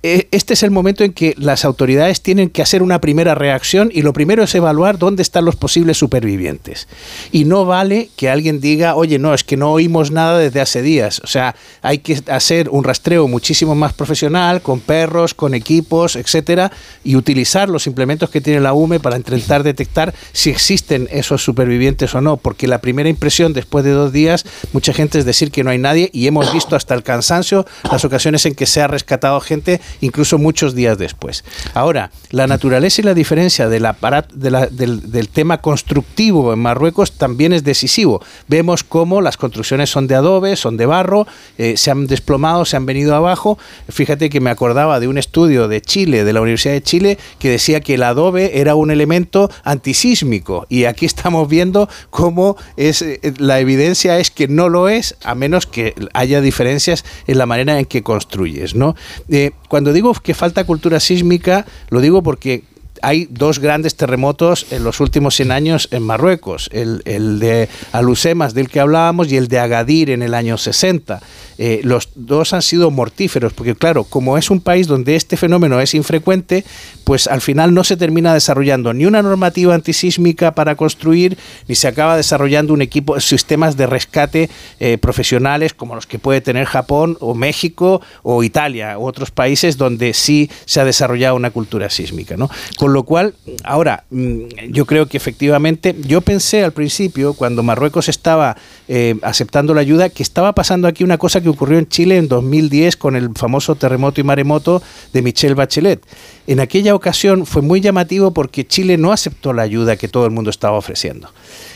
[0.03, 4.01] este es el momento en que las autoridades tienen que hacer una primera reacción y
[4.01, 6.89] lo primero es evaluar dónde están los posibles supervivientes.
[7.33, 10.81] Y no vale que alguien diga, oye, no, es que no oímos nada desde hace
[10.81, 11.21] días.
[11.23, 16.73] O sea, hay que hacer un rastreo muchísimo más profesional, con perros, con equipos, etcétera,
[17.05, 22.15] y utilizar los implementos que tiene la UME para intentar detectar si existen esos supervivientes
[22.15, 22.39] o no.
[22.39, 25.79] Porque la primera impresión después de dos días, mucha gente es decir que no hay
[25.79, 29.81] nadie y hemos visto hasta el cansancio las ocasiones en que se ha rescatado gente
[30.00, 31.44] incluso muchos días después.
[31.74, 33.96] Ahora, la naturaleza y la diferencia de la,
[34.33, 38.22] de la, del, del, tema constructivo en Marruecos también es decisivo.
[38.48, 41.26] Vemos cómo las construcciones son de adobe, son de barro,
[41.59, 43.59] eh, se han desplomado, se han venido abajo.
[43.88, 47.50] Fíjate que me acordaba de un estudio de Chile, de la Universidad de Chile, que
[47.50, 50.66] decía que el adobe era un elemento antisísmico.
[50.68, 53.05] Y aquí estamos viendo cómo es,
[53.38, 57.79] la evidencia es que no lo es, a menos que haya diferencias en la manera
[57.79, 58.74] en que construyes.
[58.74, 58.94] ¿no?
[59.29, 59.53] Eh,
[59.93, 62.64] digo que falta cultura sísmica, lo digo porque
[63.03, 67.03] hay dos grandes terremotos en los últimos 100 años en Marruecos, el,
[67.39, 71.21] de Alusemas del que hablábamos y el de Agadir en el año 60.
[71.59, 75.81] Eh, los dos han sido mortíferos, porque claro, como es un país donde este fenómeno
[75.81, 76.65] es infrecuente,
[77.05, 81.37] pues al final no se termina desarrollando ni una normativa antisísmica para construir,
[81.69, 86.41] ni se acaba desarrollando un equipo, sistemas de rescate eh, profesionales como los que puede
[86.41, 91.51] tener Japón o México o Italia u otros países donde sí se ha desarrollado una
[91.51, 92.37] cultura sísmica.
[92.37, 92.51] ¿no?
[92.92, 98.57] Lo cual, ahora, yo creo que efectivamente, yo pensé al principio, cuando Marruecos estaba
[98.88, 102.29] eh, aceptando la ayuda, que estaba pasando aquí una cosa que ocurrió en Chile en
[102.29, 106.05] 2010 con el famoso terremoto y maremoto de Michelle Bachelet.
[106.46, 110.33] En aquella ocasión fue muy llamativo porque Chile no aceptó la ayuda que todo el
[110.33, 111.33] mundo estaba ofreciendo.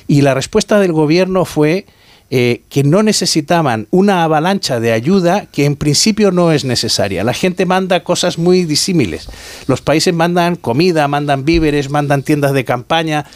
[0.07, 1.87] Y la respuesta del gobierno fue
[2.31, 7.23] eh, que no necesitaban una avalancha de ayuda que en principio no es necesaria.
[7.23, 9.29] La gente manda cosas muy disímiles.
[9.67, 13.27] Los países mandan comida, mandan víveres, mandan tiendas de campaña.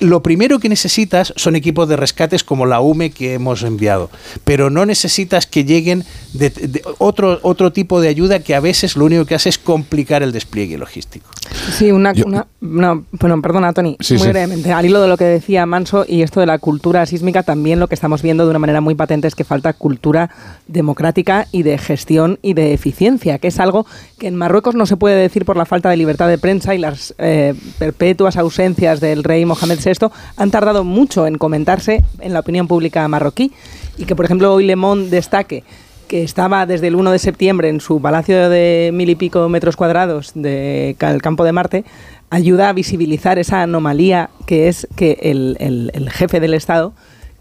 [0.00, 4.10] Lo primero que necesitas son equipos de rescates como la UME que hemos enviado,
[4.44, 8.96] pero no necesitas que lleguen de, de otro, otro tipo de ayuda que a veces
[8.96, 11.28] lo único que hace es complicar el despliegue logístico.
[11.72, 14.28] Sí, una, una no, bueno, perdona, Tony, Sí, muy sí.
[14.30, 14.72] brevemente.
[14.72, 17.88] Al hilo de lo que decía Manso y esto de la cultura sísmica, también lo
[17.88, 20.30] que estamos viendo de una manera muy patente es que falta cultura
[20.66, 23.86] democrática y de gestión y de eficiencia, que es algo
[24.18, 26.78] que en Marruecos no se puede decir por la falta de libertad de prensa y
[26.78, 32.40] las eh, perpetuas ausencias del rey Mohamed VI han tardado mucho en comentarse en la
[32.40, 33.52] opinión pública marroquí
[33.98, 35.64] y que, por ejemplo, hoy Le Monde destaque
[36.08, 39.76] que estaba desde el 1 de septiembre en su palacio de mil y pico metros
[39.76, 41.84] cuadrados del campo de Marte,
[42.30, 46.92] ayuda a visibilizar esa anomalía que es que el, el, el jefe del Estado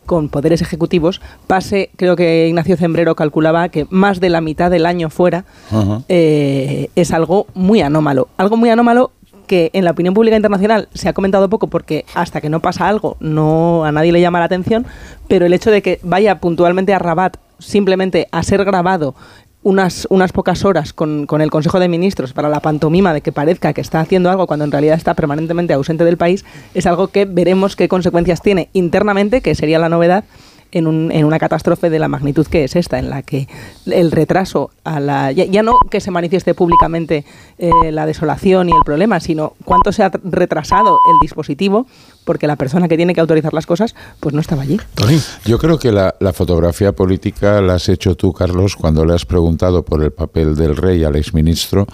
[0.06, 4.86] con poderes ejecutivos pase, creo que Ignacio Zembrero calculaba que más de la mitad del
[4.86, 5.46] año fuera,
[6.10, 8.28] eh, es algo muy anómalo.
[8.38, 9.12] Algo muy anómalo
[9.74, 13.18] en la opinión pública internacional se ha comentado poco porque hasta que no pasa algo
[13.20, 14.86] no a nadie le llama la atención,
[15.28, 19.16] pero el hecho de que vaya puntualmente a Rabat simplemente a ser grabado
[19.63, 23.32] unas, unas pocas horas con, con, el Consejo de Ministros para la pantomima de que
[23.32, 27.08] parezca que está haciendo algo cuando en realidad está permanentemente ausente del país, es algo
[27.08, 30.26] que veremos qué consecuencias tiene internamente, que sería la novedad,
[30.74, 33.48] en, un, en, una catástrofe de la magnitud que es esta, en la que
[33.86, 35.32] el retraso a la.
[35.32, 37.24] Ya, ya no que se manifieste públicamente
[37.58, 41.88] eh, la desolación y el problema, sino cuánto se ha retrasado el dispositivo
[42.26, 44.80] porque la persona que tiene que autorizar las cosas pues no estaba allí.
[45.46, 49.26] Yo creo que la, la, fotografía política la has hecho tú, Carlos, cuando le has
[49.26, 51.86] preguntado por el papel del rey al exministro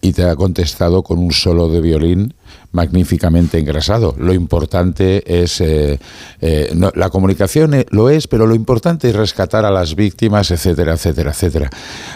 [0.00, 2.34] y te ha contestado con un solo de violín
[2.72, 4.14] magníficamente engrasado.
[4.18, 5.98] Lo importante es, eh,
[6.40, 11.30] eh, la comunicación lo es, pero lo importante es rescatar a las víctimas, etcétera, etcétera,
[11.30, 11.70] etcétera.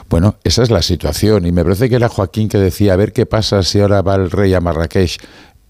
[0.08, 3.12] Bueno, esa es la situación y me parece que era Joaquín que decía, a ver
[3.12, 5.18] qué pasa si ahora va el rey a Marrakech.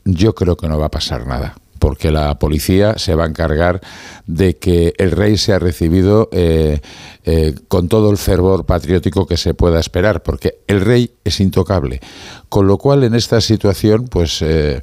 [0.04, 3.80] Yo creo que no va a pasar nada porque la policía se va a encargar
[4.28, 6.80] de que el rey sea recibido eh,
[7.24, 12.00] eh, con todo el fervor patriótico que se pueda esperar, porque el rey es intocable.
[12.48, 14.80] Con lo cual, en esta situación, pues eh,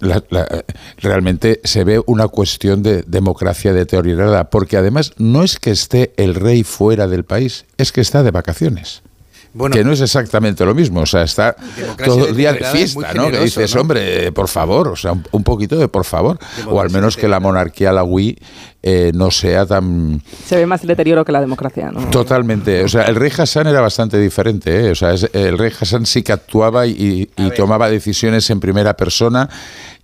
[0.00, 0.22] la,
[0.98, 6.34] realmente se ve una cuestión de democracia deteriorada, porque además no es que esté el
[6.34, 9.02] rey fuera del país, es que está de vacaciones.
[9.54, 11.54] Bueno, que no es exactamente lo mismo, o sea, está
[12.04, 13.30] todo el día de fiesta, ¿no?
[13.30, 13.82] Que dices, ¿no?
[13.82, 17.28] hombre, por favor, o sea, un, un poquito de por favor, o al menos que
[17.28, 18.36] la monarquía la Wii
[18.86, 20.20] eh, no sea tan...
[20.44, 22.02] Se ve más el deterioro que la democracia, ¿no?
[22.10, 24.90] Totalmente, o sea, el rey Hassan era bastante diferente, ¿eh?
[24.90, 28.94] o sea, es, el rey Hassan sí que actuaba y, y tomaba decisiones en primera
[28.94, 29.48] persona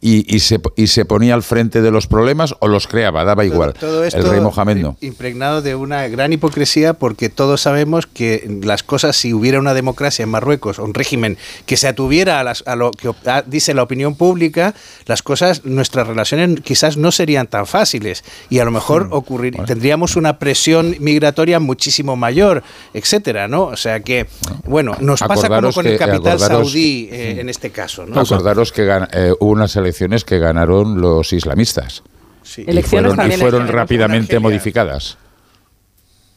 [0.01, 3.45] y, y, se, y se ponía al frente de los problemas o los creaba, daba
[3.45, 3.75] igual.
[3.75, 4.97] Todo, todo esto el rey Mohamed no.
[5.01, 10.23] Impregnado de una gran hipocresía porque todos sabemos que las cosas, si hubiera una democracia
[10.23, 13.11] en Marruecos, un régimen que se atuviera a, las, a lo que
[13.47, 14.75] dice la opinión pública,
[15.07, 19.13] las cosas, nuestras relaciones quizás no serían tan fáciles y a lo mejor Hmm.
[19.13, 19.67] ocurrir, bueno.
[19.67, 22.63] tendríamos una presión migratoria muchísimo mayor,
[22.95, 23.65] etcétera, ¿no?
[23.65, 24.27] O sea que,
[24.65, 28.21] bueno, nos pasa como con que, el capital saudí eh, en este caso, ¿no?
[28.21, 32.03] Acordaros que eh, hubo unas elecciones que ganaron los islamistas.
[32.43, 32.65] Sí.
[32.67, 35.19] Y fueron, y fueron rápidamente modificadas.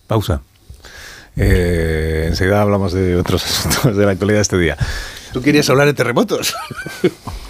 [0.07, 0.41] Pausa.
[1.35, 4.77] Eh, enseguida hablamos de otros asuntos de la actualidad de este día.
[5.31, 6.53] ¿Tú querías hablar de terremotos?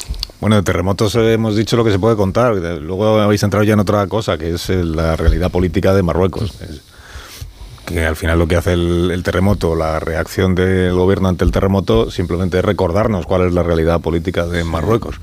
[0.43, 2.53] Bueno, de terremotos hemos dicho lo que se puede contar.
[2.53, 6.51] Luego habéis entrado ya en otra cosa, que es la realidad política de Marruecos.
[7.85, 11.51] Que al final lo que hace el, el, terremoto, la reacción del gobierno ante el
[11.53, 15.21] terremoto, simplemente es recordarnos cuál es la realidad política de Marruecos.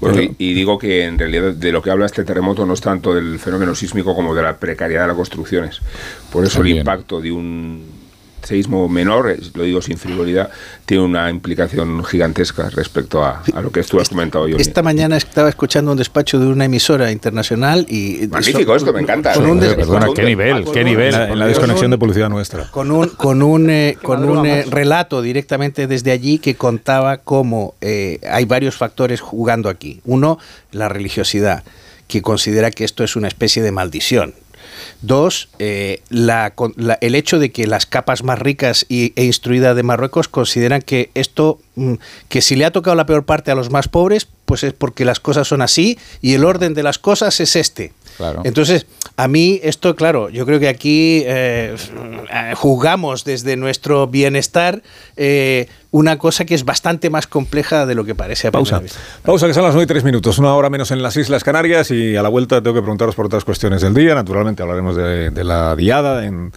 [0.00, 2.80] Bueno, y, y, digo que en realidad de lo que habla este terremoto no es
[2.80, 5.82] tanto del fenómeno sísmico como de la precariedad de las construcciones.
[6.32, 6.76] Por eso También.
[6.76, 8.05] el impacto de un
[8.46, 10.50] seísmo menor, lo digo sin frivolidad,
[10.86, 14.54] tiene una implicación gigantesca respecto a, a lo que tú has comentado hoy.
[14.58, 18.28] Esta mañana estaba escuchando un despacho de una emisora internacional y...
[18.30, 19.32] Magnífico esto, me encanta.
[19.34, 21.14] Con un Perdona, qué nivel, qué nivel.
[21.14, 22.70] En la, en la desconexión de publicidad nuestra.
[22.70, 27.74] Con un, con un, eh, con un eh, relato directamente desde allí que contaba cómo
[27.80, 30.00] eh, hay varios factores jugando aquí.
[30.04, 30.38] Uno,
[30.72, 31.64] la religiosidad,
[32.06, 34.34] que considera que esto es una especie de maldición.
[35.02, 39.76] Dos, eh, la, la, el hecho de que las capas más ricas y, e instruidas
[39.76, 41.94] de Marruecos consideran que esto, mm,
[42.28, 45.04] que si le ha tocado la peor parte a los más pobres, pues es porque
[45.04, 47.92] las cosas son así y el orden de las cosas es este.
[48.16, 48.42] Claro.
[48.44, 48.86] Entonces,
[49.16, 51.74] a mí esto, claro, yo creo que aquí eh,
[52.54, 54.82] juzgamos desde nuestro bienestar
[55.16, 58.82] eh, una cosa que es bastante más compleja de lo que parece a Pausa.
[59.22, 61.90] Pausa, que son las 9 y 3 minutos, una hora menos en las Islas Canarias
[61.90, 64.14] y a la vuelta tengo que preguntaros por otras cuestiones del día.
[64.14, 66.52] Naturalmente hablaremos de, de la diada en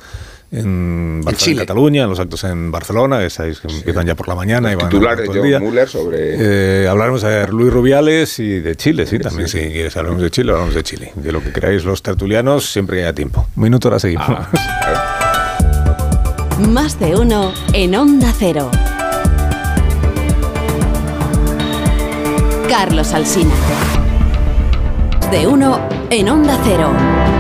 [0.52, 3.78] en, Barcelona, en Cataluña, en los actos en Barcelona, que sabéis que sí.
[3.78, 4.72] empiezan ya por la mañana.
[4.72, 6.84] Los y van titulares de John Muller sobre...
[6.84, 9.60] Eh, hablaremos de Luis Rubiales y de Chile, sí, también sí.
[9.60, 11.12] si quieres hablaremos de Chile, hablamos de Chile.
[11.16, 13.48] De lo que queráis los tertulianos, siempre que haya tiempo.
[13.56, 14.26] Un minuto, ahora seguimos.
[14.28, 14.50] Ah,
[16.70, 18.72] Más de uno en Onda Cero.
[22.68, 23.54] Carlos Alsina.
[25.32, 27.39] De uno en Onda Cero.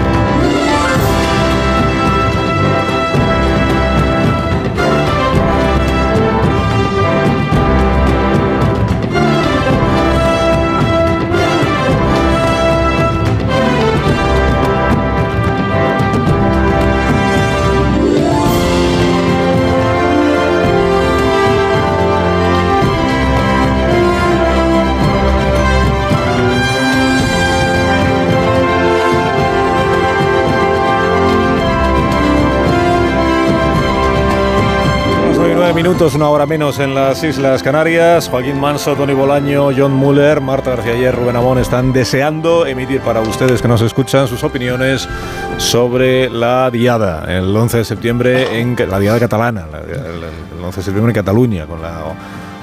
[35.84, 38.28] Minutos, una hora menos en las Islas Canarias.
[38.28, 43.22] Joaquín Manso, Tony Bolaño, John Muller, Marta García Ayer, Rubén Amón están deseando emitir para
[43.22, 45.08] ustedes que nos escuchan sus opiniones
[45.56, 51.12] sobre la diada, el 11 de septiembre, en la diada catalana, el 11 de septiembre
[51.12, 52.04] en Cataluña, con la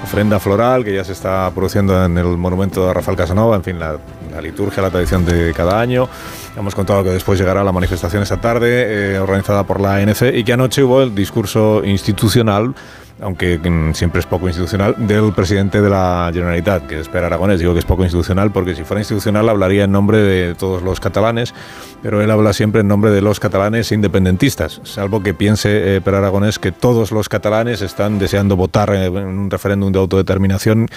[0.05, 3.79] ofrenda floral que ya se está produciendo en el monumento de Rafael Casanova, en fin,
[3.79, 3.97] la,
[4.43, 6.07] liturgia, la tradición de cada año.
[6.55, 10.45] Hemos contado que después llegará la manifestación esta tarde, eh, organizada por la ANC, y
[10.45, 12.75] que anoche hubo el discurso institucional
[13.21, 13.59] aunque
[13.95, 17.61] siempre es poco institucional, del presidente de la Generalitat, que es Per Aragonés.
[17.61, 21.01] Digo que es poco institucional porque si fuera institucional hablaría en nombre de todos los
[21.01, 21.55] catalanes,
[22.03, 26.15] pero él habla siempre en nombre de los catalanes independentistas, salvo que piense eh, Per
[26.15, 30.89] Aragonés que todos los catalanes están deseando votar en un referéndum de autodeterminación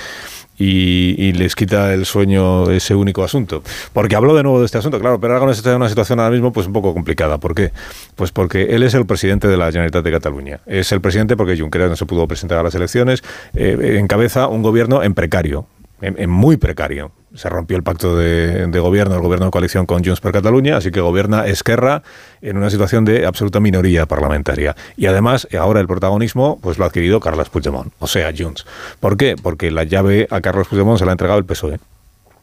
[0.59, 3.63] y, les quita el sueño ese único asunto.
[3.93, 6.31] Porque habló de nuevo de este asunto, claro, pero Aragonés está en una situación ahora
[6.31, 7.37] mismo pues un poco complicada.
[7.37, 7.71] ¿Por qué?
[8.15, 10.59] Pues porque él es el presidente de la Generalitat de Cataluña.
[10.65, 14.61] Es el presidente porque Junqueras no se pudo presentar a las elecciones, eh, encabeza un
[14.61, 15.65] gobierno en precario,
[16.01, 20.21] en muy precario se rompió el pacto de, gobierno, el gobierno de coalición con Junts
[20.21, 22.01] per Cataluña, así que gobierna Esquerra
[22.41, 24.75] en una situación de absoluta minoría parlamentaria.
[24.97, 28.65] Y además, ahora el protagonismo pues lo ha adquirido Carles Puigdemont, o sea, Junts.
[28.99, 29.35] ¿Por qué?
[29.41, 31.79] Porque la llave a Carlos Puigdemont se la ha entregado el PSOE.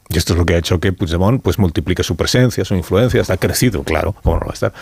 [0.09, 3.23] Y esto es lo que ha hecho que Puigdemont pues, multiplique su presencia, su influencia,
[3.29, 4.73] ha crecido, claro, como no va a estar.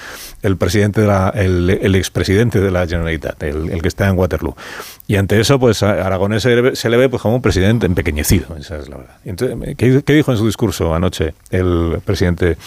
[0.42, 4.54] El presidente de la, el, expresidente de la Generalitat, el, que está en Waterloo.
[5.06, 8.76] Y ante eso, pues a Aragonés se le ve, pues, como un presidente empequeñecido, esa
[8.76, 9.16] es la verdad.
[9.24, 12.58] Entonces, ¿qué, ¿Qué dijo en su discurso anoche el presidente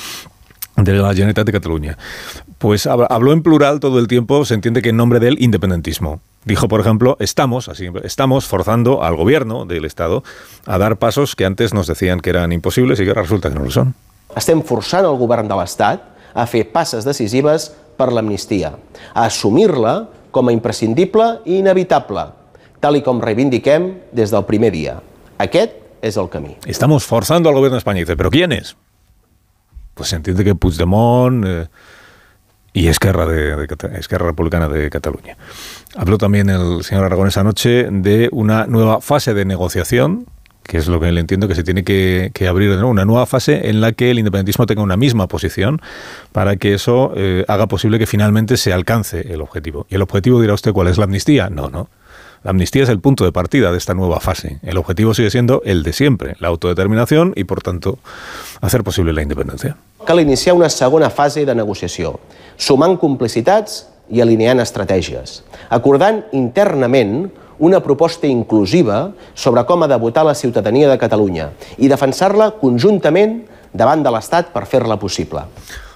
[0.77, 1.97] de la Generalitat de Cataluña?
[2.57, 6.21] Pues habló en plural todo el tiempo, se entiende que en nombre del independentismo.
[6.47, 10.23] Dijo, por ejemplo, estamos, así, estamos forzando al gobierno del Estado
[10.65, 13.55] a dar pasos que antes nos decían que eran imposibles y que ahora resulta que
[13.55, 13.95] no lo son.
[14.31, 17.67] Estem forçant el govern de l'Estat a fer passes decisives
[17.99, 18.71] per l'amnistia,
[19.11, 19.97] a assumir-la
[20.31, 22.23] com a imprescindible i inevitable,
[22.79, 25.01] tal i com reivindiquem des del primer dia.
[25.43, 26.55] Aquest és el camí.
[26.63, 27.99] Estamos forzando al gobierno de España.
[27.99, 28.77] Dice, ¿pero quiénes?
[29.95, 31.43] Pues se entiende que Puigdemont...
[31.45, 31.67] Eh,
[32.77, 35.35] y Esquerra, de, de, Republicana de Cataluña.
[35.95, 40.27] Habló también el señor Aragonés anoche de una nueva fase de negociación
[40.63, 43.79] que es lo que le entiendo que se tiene que, abrir una nueva fase en
[43.79, 45.81] la que el independentismo tenga una misma posición
[46.33, 49.87] para que eso eh, haga posible que finalmente se alcance el objetivo.
[49.89, 51.49] ¿Y el objetivo dirá usted cuál es la amnistía?
[51.49, 51.89] No, no.
[52.43, 54.59] La amnistía es el punto de partida de esta nueva fase.
[54.61, 57.97] El objetivo sigue siendo el de siempre, la autodeterminación y, por tanto,
[58.61, 59.75] hacer posible la independencia.
[60.05, 62.15] Cal iniciar una segunda fase de negociación,
[62.55, 67.27] sumant complicitats i alineant estratègies, acordant internament
[67.59, 73.41] una proposta inclusiva sobre com ha de votar la ciutadania de Catalunya i defensar-la conjuntament
[73.73, 75.43] davant de l'Estat per fer-la possible.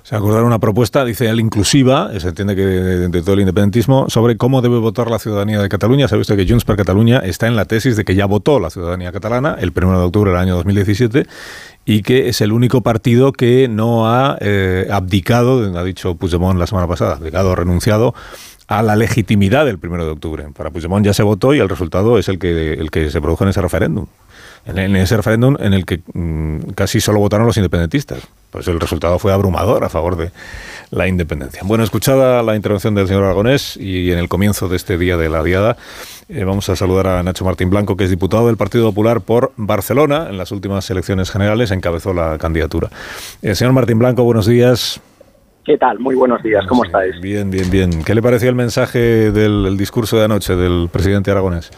[0.04, 4.36] Se acordaron una propuesta, dice él, inclusiva, se entiende que de, todo el independentismo, sobre
[4.36, 6.08] cómo debe votar la ciudadanía de Cataluña.
[6.08, 8.72] Sabe usted que Junts per Cataluña está en la tesis de que ya votó la
[8.72, 11.28] ciudadanía catalana el 1 de octubre del año 2017
[11.86, 16.68] y que es el único partido que no ha eh, abdicado, ha dicho Puigdemont la
[16.68, 18.16] semana pasada, abdicado, renunciado
[18.68, 20.48] a la legitimidad del 1 de octubre.
[20.56, 23.44] Para Puigdemont ya se votó y el resultado es el que, el que se produjo
[23.44, 24.08] en ese referéndum.
[24.66, 28.20] En, ese referéndum en el que mm, casi solo votaron los independentistas.
[28.52, 30.32] Pues el resultado fue abrumador a favor de
[30.92, 31.62] la independencia.
[31.64, 35.30] Bueno, escuchada la intervención del señor Aragonés y en el comienzo de este día de
[35.30, 35.78] la diada,
[36.28, 39.54] eh, vamos a saludar a Nacho Martín Blanco, que es diputado del Partido Popular por
[39.56, 40.28] Barcelona.
[40.30, 42.90] En las últimas elecciones generales encabezó la candidatura.
[43.42, 45.00] Eh, señor Martín Blanco, buenos días.
[45.64, 46.00] ¿Qué tal?
[46.00, 47.22] Muy buenos días, ¿cómo estáis?
[47.22, 48.04] Bien, bien, bien.
[48.04, 51.72] ¿Qué le pareció el mensaje del discurso de anoche del presidente aragonés?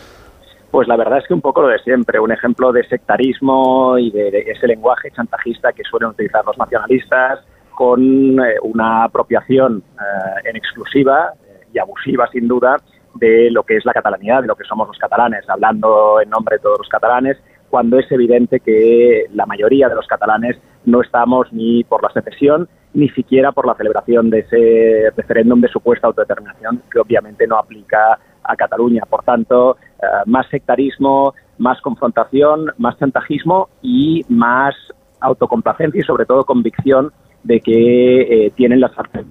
[0.74, 4.10] Pues la verdad es que un poco lo de siempre, un ejemplo de sectarismo y
[4.10, 7.42] de, ese lenguaje chantajista que suelen utilizar los nacionalistas
[7.76, 12.78] con eh, una apropiación eh, en exclusiva eh, y abusiva sin duda
[13.14, 16.56] de lo que es la catalanidad, de lo que somos los catalanes, hablando en nombre
[16.56, 17.38] de todos los catalanes,
[17.70, 22.68] cuando es evidente que la mayoría de los catalanes no estamos ni por la secesión
[22.96, 28.18] ni siquiera por la celebración de ese referéndum de supuesta autodeterminación que obviamente no aplica
[28.44, 29.04] a Cataluña.
[29.10, 34.76] Por tanto, eh, más sectarismo, más confrontación, más chantajismo y más
[35.20, 37.12] autocomplacencia y sobre todo convicción
[37.44, 39.26] de que eh, tienen las artes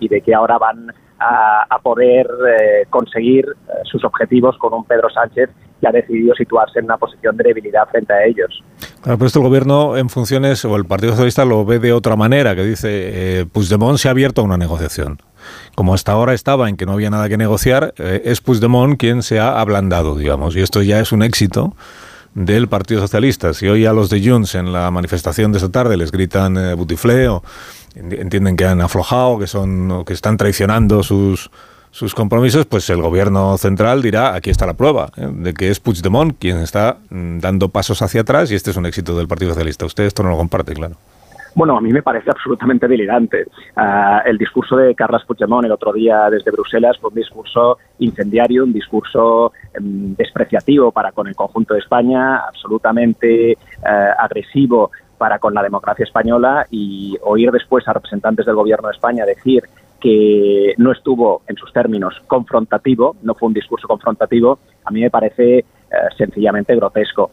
[0.00, 3.46] y de que ahora van a, poder eh, conseguir
[3.84, 7.86] sus objetivos con un Pedro Sánchez que ha decidido situarse en una posición de debilidad
[7.88, 8.62] frente a ellos.
[9.02, 12.16] Claro, pero esto el gobierno en funciones, o el Partido Socialista lo ve de otra
[12.16, 15.18] manera, que dice, eh, Puigdemont se ha abierto a una negociación.
[15.74, 19.22] Como hasta ahora estaba en que no había nada que negociar, eh, es Puigdemont quien
[19.22, 21.74] se ha ablandado, digamos, y esto ya es un éxito
[22.34, 23.54] del Partido Socialista.
[23.54, 26.74] Si hoy a los de Junts en la manifestación de esta tarde les gritan eh,
[26.74, 27.42] butifleo,
[27.94, 31.50] entienden que han aflojado, que son que están traicionando sus
[31.96, 35.30] sus compromisos, pues el gobierno central dirá, aquí está la prueba, ¿eh?
[35.32, 38.84] de que es Puigdemont quien está mm, dando pasos hacia atrás y este es un
[38.84, 39.86] éxito del Partido Socialista.
[39.86, 40.96] Usted esto no lo comparte, claro.
[41.56, 43.46] Bueno, a mí me parece absolutamente delirante.
[43.76, 48.64] Ah, el discurso de Carles Puigdemont el otro día desde Bruselas fue un discurso incendiario,
[48.64, 53.56] un discurso em, despreciativo para con el conjunto de España, absolutamente eh,
[54.18, 59.24] agresivo para con la democracia española y oír después a representantes del gobierno de España
[59.24, 59.62] decir
[59.98, 65.10] que no estuvo, en sus términos, confrontativo, no fue un discurso confrontativo, a mí me
[65.10, 65.64] parece eh,
[66.18, 67.30] sencillamente grotesco.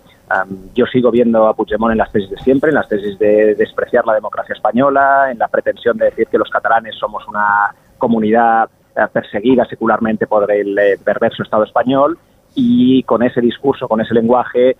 [0.74, 4.06] Yo sigo viendo a Puigdemont en las tesis de siempre, en las tesis de despreciar
[4.06, 9.02] la democracia española, en la pretensión de decir que los catalanes somos una comunidad eh,
[9.12, 12.18] perseguida secularmente por el eh, perverso Estado español
[12.56, 14.78] y con ese discurso, con ese lenguaje,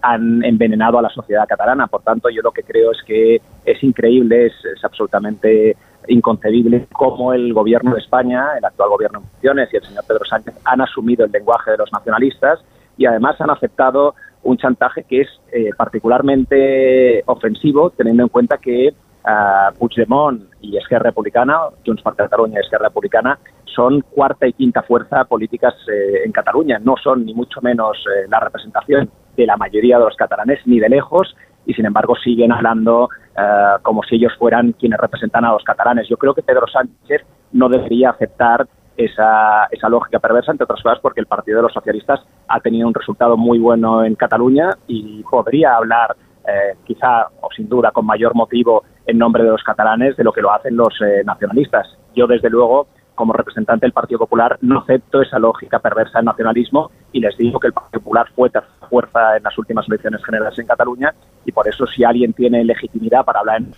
[0.00, 1.86] han envenenado a la sociedad catalana.
[1.86, 5.76] Por tanto, yo lo que creo es que es increíble, es, es absolutamente
[6.08, 10.24] inconcebible cómo el gobierno de España, el actual gobierno en funciones y el señor Pedro
[10.24, 12.60] Sánchez han asumido el lenguaje de los nacionalistas
[12.96, 18.88] y además han aceptado un chantaje que es eh, particularmente ofensivo, teniendo en cuenta que
[18.88, 23.38] uh, Puigdemont y Esquerra Republicana, Junts per Catalunya y Esquerra Republicana,
[23.74, 26.78] son cuarta y quinta fuerza políticas eh, en Cataluña.
[26.78, 30.80] No son ni mucho menos eh, la representación de la mayoría de los catalanes, ni
[30.80, 31.36] de lejos,
[31.66, 36.08] y sin embargo siguen hablando eh, como si ellos fueran quienes representan a los catalanes.
[36.08, 37.22] Yo creo que Pedro Sánchez
[37.52, 38.66] no debería aceptar
[39.04, 42.86] esa, esa lógica perversa, entre otras cosas porque el Partido de los Socialistas ha tenido
[42.86, 48.06] un resultado muy bueno en Cataluña y podría hablar, eh, quizá o sin duda con
[48.06, 51.96] mayor motivo, en nombre de los catalanes de lo que lo hacen los eh, nacionalistas.
[52.14, 56.90] Yo, desde luego, como representante del Partido Popular, no acepto esa lógica perversa del nacionalismo
[57.12, 60.58] y les digo que el Partido Popular fue tercera fuerza en las últimas elecciones generales
[60.58, 63.72] en Cataluña y por eso si alguien tiene legitimidad para hablar en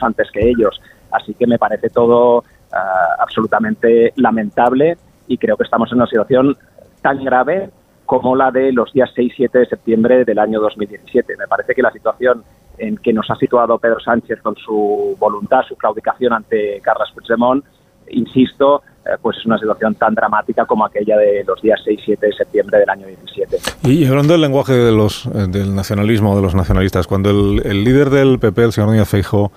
[0.00, 0.80] antes que ellos.
[1.10, 4.96] Así que me parece todo ah, absolutamente lamentable
[5.28, 6.56] y creo que estamos en una situación
[7.02, 7.70] tan grave
[8.04, 11.36] como la de los días 6 y 7 de septiembre del año 2017.
[11.36, 12.44] Me parece que la situación
[12.78, 17.64] en que nos ha situado Pedro Sánchez con su voluntad, su claudicación ante Carles Puigdemont,
[18.10, 22.04] insisto, eh, pues es una situación tan dramática como aquella de los días 6 y
[22.04, 23.58] 7 de septiembre del año 17.
[23.84, 28.10] Y hablando del lenguaje de los, eh, del nacionalismo, de los nacionalistas, cuando el, líder
[28.10, 29.52] del PP, el señor Núñez Feijóo,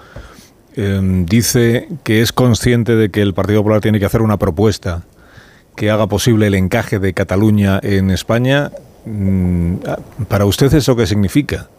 [0.76, 5.04] em, dice que es consciente de que el Partido Popular tiene que hacer una propuesta
[5.76, 8.70] que haga posible el encaje de Cataluña en España,
[9.06, 9.76] mm,
[10.28, 11.70] ¿para usted eso qué significa?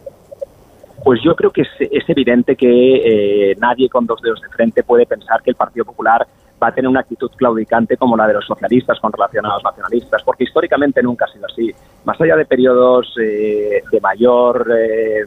[1.04, 5.06] Pues yo creo que es, evidente que eh, nadie con dos dedos de frente puede
[5.06, 6.26] pensar que el Partido Popular
[6.62, 9.64] va a tener una actitud claudicante como la de los socialistas con relación a los
[9.64, 11.70] nacionalistas, porque históricamente nunca ha sido así.
[12.04, 15.24] Más allá de periodos eh, de mayor eh,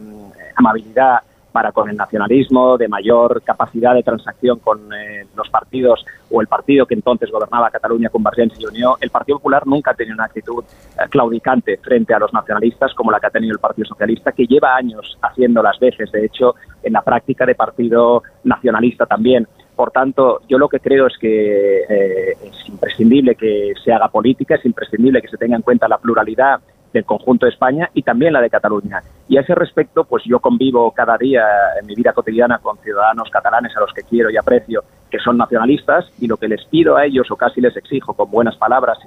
[0.56, 1.20] amabilidad
[1.54, 6.48] para con el nacionalismo, de mayor capacidad de transacción con eh, los partidos o el
[6.48, 10.24] partido que entonces gobernaba Cataluña, Convergencia y Unión, el Partido Popular nunca ha tenido una
[10.24, 10.64] actitud
[11.10, 14.74] claudicante frente a los nacionalistas como la que ha tenido el Partido Socialista, que lleva
[14.74, 19.46] años haciendo las veces, de hecho, en la práctica de partido nacionalista también.
[19.76, 24.56] Por tanto, yo lo que creo es que eh, es imprescindible que se haga política,
[24.56, 26.60] es imprescindible que se tenga en cuenta la pluralidad
[26.94, 29.02] del conjunto de España y también la de Cataluña.
[29.28, 31.44] Y a ese respecto, pues yo convivo cada día
[31.78, 35.36] en mi vida cotidiana con ciudadanos catalanes a los que quiero y aprecio, que son
[35.36, 38.98] nacionalistas, y lo que les pido a ellos, o casi les exijo con buenas palabras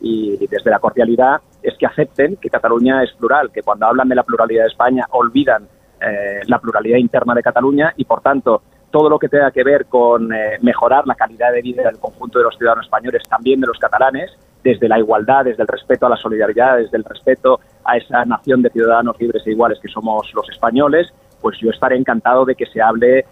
[0.00, 4.16] y, desde la cordialidad, es que acepten que Cataluña es plural, que cuando hablan de
[4.16, 5.66] la pluralidad de España olvidan
[6.00, 9.86] eh, la pluralidad interna de Cataluña y, por tanto, todo lo que tenga que ver
[9.86, 13.68] con eh, mejorar la calidad de vida del conjunto de los ciudadanos españoles, también de
[13.68, 17.96] los catalanes, desde la igualdad, desde el respeto a la solidaridad, desde el respeto a
[17.96, 22.44] esa nación de ciudadanos libres e iguales que somos los españoles, pues yo estaré encantado
[22.44, 23.24] de que se hable eh,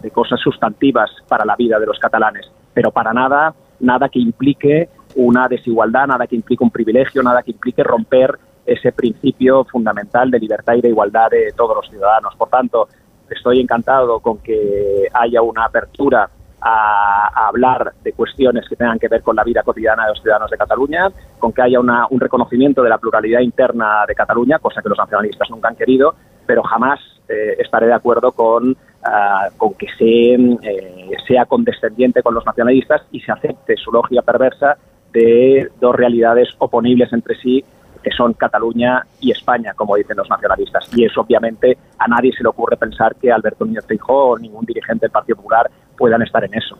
[0.00, 4.88] de cosas sustantivas para la vida de los catalanes, pero para nada, nada que implique
[5.14, 10.38] una desigualdad, nada que implique un privilegio, nada que implique romper ese principio fundamental de
[10.38, 12.34] libertad y de igualdad de todos los ciudadanos.
[12.36, 12.88] Por tanto,
[13.28, 16.28] estoy encantado con que haya una apertura
[16.62, 20.50] a, hablar de cuestiones que tengan que ver con la vida cotidiana de los ciudadanos
[20.50, 21.08] de Cataluña,
[21.38, 25.50] con que haya un reconocimiento de la pluralidad interna de Cataluña, cosa que los nacionalistas
[25.50, 26.14] nunca han querido,
[26.46, 32.34] pero jamás eh, estaré de acuerdo con, ah, con que se, eh, sea condescendiente con
[32.34, 34.76] los nacionalistas y se acepte su lógica perversa
[35.12, 37.64] de dos realidades oponibles entre sí
[38.02, 40.90] que son Cataluña y España, como dicen los nacionalistas.
[40.96, 44.64] Y eso, obviamente, a nadie se le ocurre pensar que Alberto Núñez Feijóo o ningún
[44.66, 45.70] dirigente del Partido Popular
[46.02, 46.76] puedan estar en eso.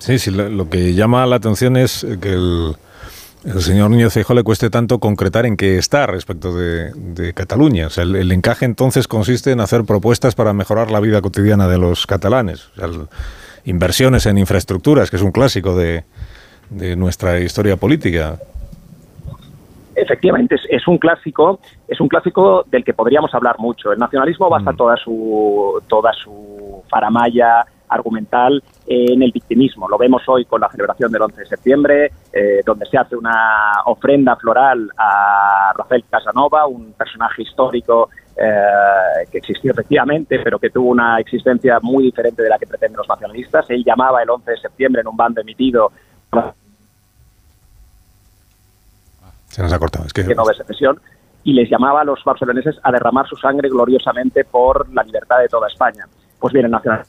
[0.00, 2.74] Sí, sí, lo, que llama la atención es que el,
[3.62, 7.86] señor Núñez Feijóo le cueste tanto concretar en qué está respecto de, Cataluña.
[7.86, 11.78] O sea, el, encaje entonces consiste en hacer propuestas para mejorar la vida cotidiana de
[11.78, 12.68] los catalanes.
[13.64, 16.04] inversiones en infraestructuras, que es un clásico de,
[16.68, 18.36] de nuestra historia política.
[19.96, 23.90] Efectivamente, es, es, un clásico, es un clásico del que podríamos hablar mucho.
[23.90, 29.88] El nacionalismo basa toda su toda su faramaya argumental en el victimismo.
[29.88, 33.82] Lo vemos hoy con la celebración del 11 de septiembre, eh, donde se hace una
[33.86, 40.90] ofrenda floral a Rafael Casanova, un personaje histórico eh, que existió efectivamente, pero que tuvo
[40.90, 43.68] una existencia muy diferente de la que pretenden los nacionalistas.
[43.70, 45.90] Él llamaba el 11 de septiembre en un bando emitido
[49.48, 50.04] se nos ha cortado.
[50.06, 50.22] Es que...
[50.34, 51.00] no de secesión
[51.44, 55.48] y les llamaba a los barceloneses a derramar su sangre gloriosamente por la libertad de
[55.48, 56.06] toda España.
[56.38, 57.04] Pues bien, el, nacional...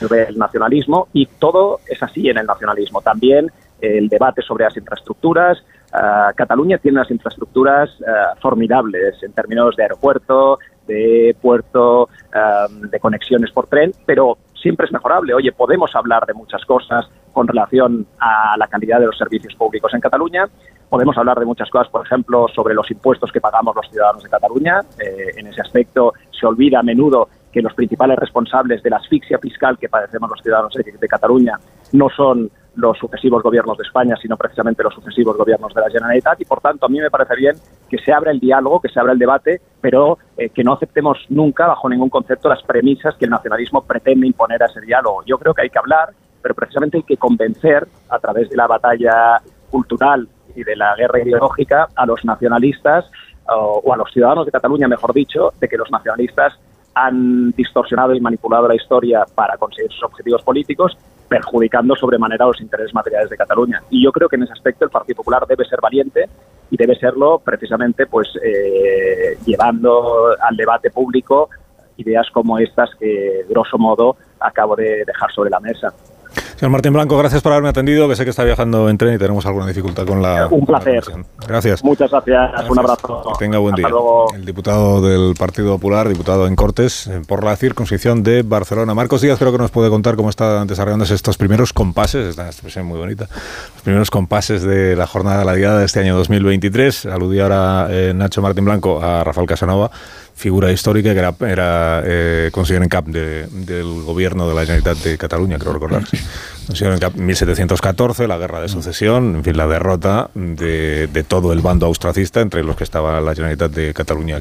[0.00, 3.00] el nacionalismo y todo es así en el nacionalismo.
[3.00, 3.50] También
[3.80, 5.62] el debate sobre las infraestructuras.
[5.92, 13.00] Uh, Cataluña tiene unas infraestructuras uh, formidables en términos de aeropuerto, de puerto, um, de
[13.00, 15.34] conexiones por tren, pero siempre es mejorable.
[15.34, 19.92] Oye, podemos hablar de muchas cosas con relación a la calidad de los servicios públicos
[19.94, 20.48] en Cataluña.
[20.88, 24.28] Podemos hablar de muchas cosas, por ejemplo, sobre los impuestos que pagamos los ciudadanos de
[24.28, 24.80] Cataluña.
[24.98, 29.38] Eh, en ese aspecto se olvida a menudo que los principales responsables de la asfixia
[29.38, 31.58] fiscal que padecemos los ciudadanos de, Cataluña
[31.92, 36.40] no son los sucesivos gobiernos de España, sino precisamente los sucesivos gobiernos de la Generalitat.
[36.40, 37.56] Y, por tanto, a mí me parece bien
[37.88, 41.18] que se abra el diálogo, que se abra el debate, pero eh, que no aceptemos
[41.28, 45.24] nunca, bajo ningún concepto, las premisas que el nacionalismo pretende imponer a ese diálogo.
[45.26, 48.68] Yo creo que hay que hablar, pero precisamente hay que convencer, a través de la
[48.68, 53.10] batalla cultural y de la guerra ideológica, a los nacionalistas
[53.48, 56.56] o, o a los ciudadanos de Cataluña, mejor dicho, de que los nacionalistas
[56.94, 60.96] han distorsionado y manipulado la historia para conseguir sus objetivos políticos,
[61.28, 63.82] perjudicando sobremanera los intereses materiales de Cataluña.
[63.90, 66.28] Y yo creo que en ese aspecto el Partido Popular debe ser valiente
[66.70, 71.48] y debe serlo precisamente pues eh, llevando al debate público
[72.00, 75.92] ideas como estas que, grosso modo, acabo de dejar sobre la mesa.
[76.60, 79.18] Señor Martín Blanco, gracias por haberme atendido, que sé que está viajando en tren y
[79.18, 80.46] tenemos alguna dificultad con la...
[80.50, 81.02] Un placer.
[81.48, 81.82] gracias.
[81.82, 82.68] Muchas gracias.
[82.68, 83.22] un abrazo.
[83.32, 83.88] Que tenga buen día.
[84.34, 88.92] El diputado del Partido Popular, diputado en Cortes, eh, por la circunscripción de Barcelona.
[88.92, 92.84] Marcos Díaz creo que nos puede contar cómo están desarrollándose estos primeros compases, esta expresión
[92.84, 93.26] muy bonita,
[93.72, 97.06] los primeros compases de la jornada de la diada de este año 2023.
[97.06, 99.90] Aludía ahora eh, Nacho Martín Blanco a Rafael Casanova
[100.40, 105.18] figura histórica que era, era eh, en cap de, del gobierno de la Generalitat de
[105.18, 106.02] Cataluña, creo recordar.
[106.80, 111.60] En cap 1714, la guerra de sucesión, en fin, la derrota de, de todo el
[111.60, 114.40] bando austracista entre los que estaba la Generalitat de Cataluña.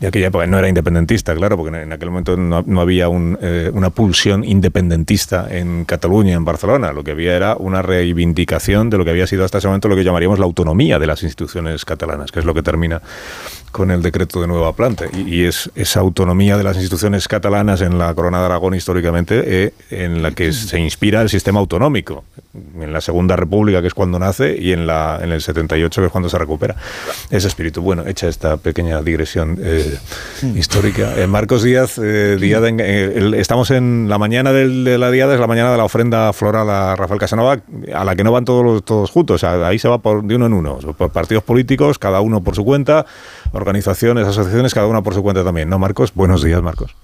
[0.00, 3.38] Y aquella época no era independentista, claro, porque en aquel momento no, no había un,
[3.40, 6.92] eh, una pulsión independentista en Cataluña, en Barcelona.
[6.92, 9.96] Lo que había era una reivindicación de lo que había sido hasta ese momento lo
[9.96, 13.02] que llamaríamos la autonomía de las instituciones catalanas, que es lo que termina
[13.72, 15.06] con el decreto de nueva planta.
[15.12, 19.42] Y, y es esa autonomía de las instituciones catalanas en la Corona de Aragón históricamente
[19.44, 22.24] eh, en la que se inspira el sistema autonómico.
[22.80, 26.06] En la Segunda República, que es cuando nace, y en, la, en el 78, que
[26.06, 26.76] es cuando se recupera.
[27.30, 27.80] Ese espíritu.
[27.80, 29.98] Bueno, hecha esta pequeña digresión eh,
[30.54, 31.14] histórica.
[31.16, 35.34] Eh, Marcos Díaz, eh, Díaz en, el, estamos en la mañana del, de la Diada,
[35.34, 37.58] es la mañana de la ofrenda floral a Rafael Casanova,
[37.94, 39.36] a la que no van todos, todos juntos.
[39.36, 42.42] O sea, ahí se va por, de uno en uno, por partidos políticos, cada uno
[42.42, 43.06] por su cuenta
[43.52, 46.12] organizaciones, asociaciones, cada una por su cuenta también, ¿no, Marcos?
[46.14, 46.94] Buenos días, Marcos.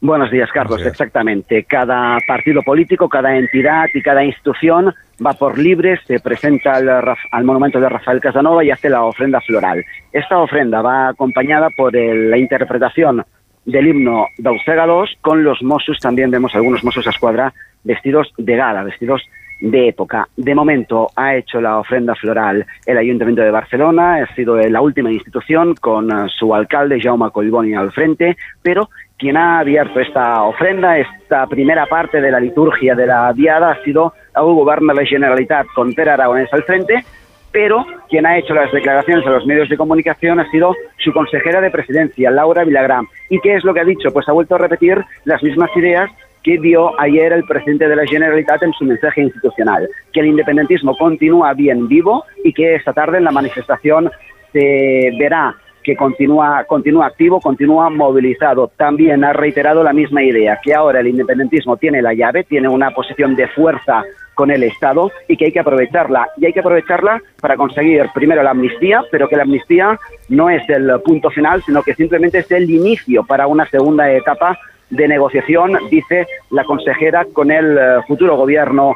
[0.00, 0.70] Buenos días, Carlos.
[0.70, 0.92] Buenos días.
[0.92, 1.64] Exactamente.
[1.64, 4.94] Cada partido político, cada entidad y cada institución
[5.24, 9.40] va por libre, se presenta al, al, monumento de Rafael Casanova y hace la ofrenda
[9.40, 9.84] floral.
[10.12, 13.24] Esta ofrenda va acompañada por el, la interpretación
[13.64, 18.56] del himno dels Segados con los Mossos, también vemos algunos Mossos a escuadra vestidos de
[18.56, 19.22] gala, vestidos
[19.60, 20.28] de época.
[20.36, 25.10] De momento ha hecho la ofrenda floral el Ayuntamiento de Barcelona, ha sido la última
[25.10, 30.98] institución con uh, su alcalde Jaume Collboni al frente, pero quien ha abierto esta ofrenda,
[30.98, 35.08] esta primera parte de la liturgia de la diada, ha sido el Gobierno de la
[35.08, 37.04] Generalitat con Pere Aragonés al frente,
[37.50, 41.62] pero quien ha hecho las declaraciones a los medios de comunicación ha sido su consejera
[41.62, 43.06] de presidencia, Laura Villagrán.
[43.30, 44.10] ¿Y qué es lo que ha dicho?
[44.12, 46.10] Pues ha vuelto a repetir las mismas ideas
[46.46, 50.96] que dio ayer el presidente de la Generalitat en su mensaje institucional, que el independentismo
[50.96, 54.08] continúa bien vivo y que esta tarde en la manifestación
[54.52, 58.70] se verá que continúa, continúa activo, continúa movilizado.
[58.76, 62.92] También ha reiterado la misma idea, que ahora el independentismo tiene la llave, tiene una
[62.92, 66.28] posición de fuerza con el Estado y que hay que aprovecharla.
[66.36, 70.62] Y hay que aprovecharla para conseguir primero la amnistía, pero que la amnistía no es
[70.68, 74.56] el punto final, sino que simplemente es el inicio para una segunda etapa
[74.90, 78.94] de negociación, dice la consejera, con el uh, futuro gobierno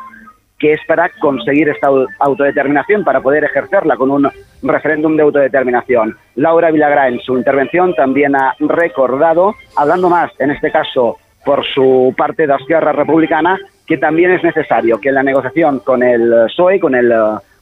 [0.58, 1.88] que es para conseguir esta
[2.18, 4.28] autodeterminación, para poder ejercerla con un
[4.62, 6.18] referéndum de autodeterminación.
[6.36, 11.16] Laura Villagrá en su intervención también ha recordado, hablando más, en este caso,
[11.46, 13.58] por su parte de Esquerra Republicana
[13.90, 17.12] que también es necesario que la negociación con el PSOE, con el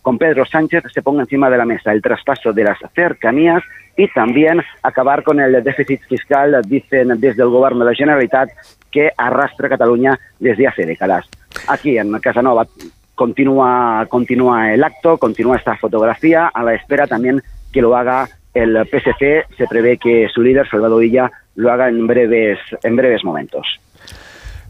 [0.03, 3.63] con Pedro Sánchez se ponga encima de la mesa el traspaso de las cercanías
[3.97, 8.49] y también acabar con el déficit fiscal, dicen desde el gobierno de la Generalitat,
[8.91, 11.27] que arrastra Cataluña desde hace décadas.
[11.67, 12.67] Aquí en Casanova
[13.15, 17.43] continúa, continúa el acto, continúa esta fotografía, a la espera también
[17.73, 19.47] que lo haga el PSC.
[19.57, 23.81] Se prevé que su líder, Salvador Villa, lo haga en breves, en breves momentos.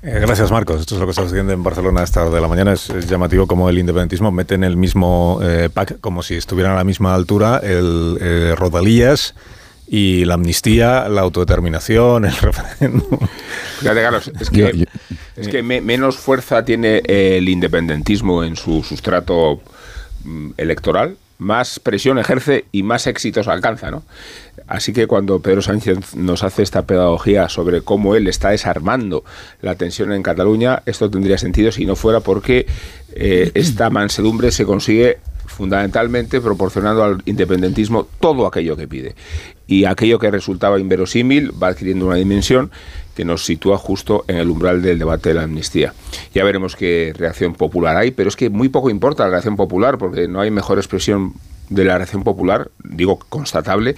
[0.03, 0.81] Eh, gracias, Marcos.
[0.81, 2.73] Esto es lo que está sucediendo en Barcelona a esta hora de la mañana.
[2.73, 6.77] Es, llamativo como el independentismo mete en el mismo eh, pack, como si estuvieran a
[6.77, 9.35] la misma altura, el eh, Rodalías
[9.89, 13.19] y la amnistía, la autodeterminación, el referéndum.
[13.81, 14.87] Fíjate, Carlos, es que,
[15.37, 19.61] es que menos fuerza tiene el independentismo en su sustrato
[20.25, 24.03] mm, electoral más presión ejerce y más éxitos alcanza, ¿no?
[24.69, 29.25] Así que cuando Pedro Sánchez nos hace esta pedagogía sobre cómo él está desarmando
[29.63, 32.67] la tensión en Cataluña, esto tendría sentido si no fuera porque
[33.15, 39.15] eh, esta mansedumbre se consigue fundamentalmente proporcionando al independentismo todo aquello que pide.
[39.67, 42.71] Y aquello que resultaba inverosímil va adquiriendo una dimensión
[43.17, 45.95] que nos sitúa justo en el umbral del debate de la amnistía.
[46.35, 49.99] Ya veremos qué reacción popular hay, pero es que muy poco importa la reacción popular,
[49.99, 51.33] porque no hay mejor expresión
[51.69, 53.95] de la reacción popular, digo constatable,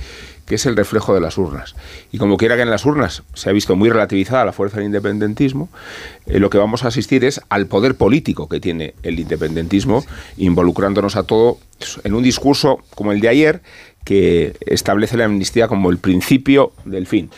[0.47, 1.77] que es el reflejo de las urnas.
[2.11, 4.87] Y como quiera que en las urnas se ha visto muy relativizada la fuerza del
[4.87, 5.69] independentismo,
[6.27, 10.05] eh, lo que vamos a asistir es al poder político que tiene el independentismo,
[10.37, 11.59] involucrándonos a todo
[12.03, 13.63] en un discurso como el de ayer,
[14.05, 17.31] que establece la amnistía como el principio del fin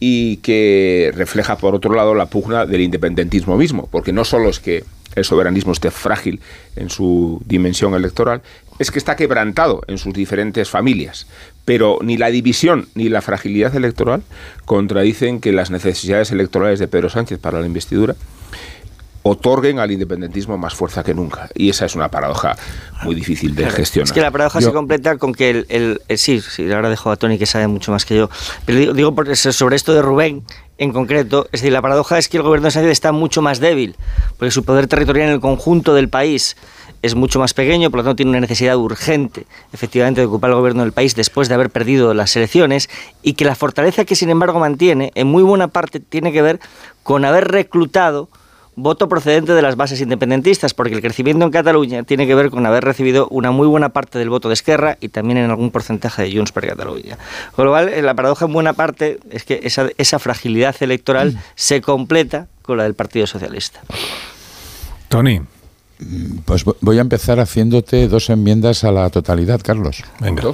[0.00, 4.60] y que refleja, por otro lado, la pugna del independentismo mismo, porque no solo es
[4.60, 4.84] que
[5.14, 6.40] el soberanismo esté frágil
[6.76, 8.42] en su dimensión electoral,
[8.78, 11.26] es que está quebrantado en sus diferentes familias.
[11.64, 14.22] Pero ni la división ni la fragilidad electoral
[14.64, 18.14] contradicen que las necesidades electorales de Pedro Sánchez para la investidura
[19.22, 21.48] otorguen al independentismo más fuerza que nunca.
[21.54, 22.56] Y esa es una paradoja
[23.02, 24.06] muy difícil de gestionar.
[24.06, 27.38] Es que la paradoja se completa con que el, sí, sí, ahora dejo a Tony
[27.38, 28.30] que sabe mucho más que yo,
[28.64, 30.44] pero digo, sobre esto de Rubén
[30.78, 33.58] en concreto, es decir, la paradoja es que el gobierno de Sánchez está mucho más
[33.58, 33.96] débil,
[34.38, 36.56] porque su poder territorial en el conjunto del país
[37.02, 40.56] es mucho más pequeño, por lo tanto tiene una necesidad urgente, efectivamente, de ocupar el
[40.56, 42.88] gobierno del país después de haber perdido las elecciones,
[43.22, 46.60] y que la fortaleza que, sin embargo, mantiene, en muy buena parte, tiene que ver
[47.02, 48.28] con haber reclutado
[48.78, 52.64] voto procedente de las bases independentistas, porque el crecimiento en Cataluña tiene que ver con
[52.64, 56.22] haber recibido una muy buena parte del voto de Esquerra y también en algún porcentaje
[56.22, 57.18] de Junts per Cataluña.
[57.56, 61.32] Con lo cual, eh, la paradoja en buena parte es que esa, esa fragilidad electoral
[61.32, 61.38] mm.
[61.56, 63.80] se completa con la del Partido Socialista.
[65.08, 65.40] Tony.
[66.44, 70.04] Pues voy a empezar haciéndote dos enmiendas a la totalidad, Carlos.
[70.20, 70.44] Venga.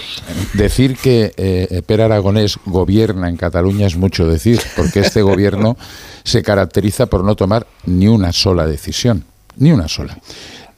[0.54, 5.76] Decir que eh, Per Aragonés gobierna en Cataluña es mucho decir, porque este gobierno
[6.24, 9.24] se caracteriza por no tomar ni una sola decisión,
[9.56, 10.18] ni una sola.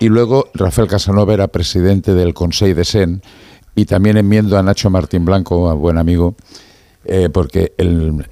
[0.00, 3.22] Y luego Rafael Casanova era presidente del Consejo de Sen
[3.76, 6.34] y también enmiendo a Nacho Martín Blanco, a buen amigo,
[7.08, 8.24] eh, porque el,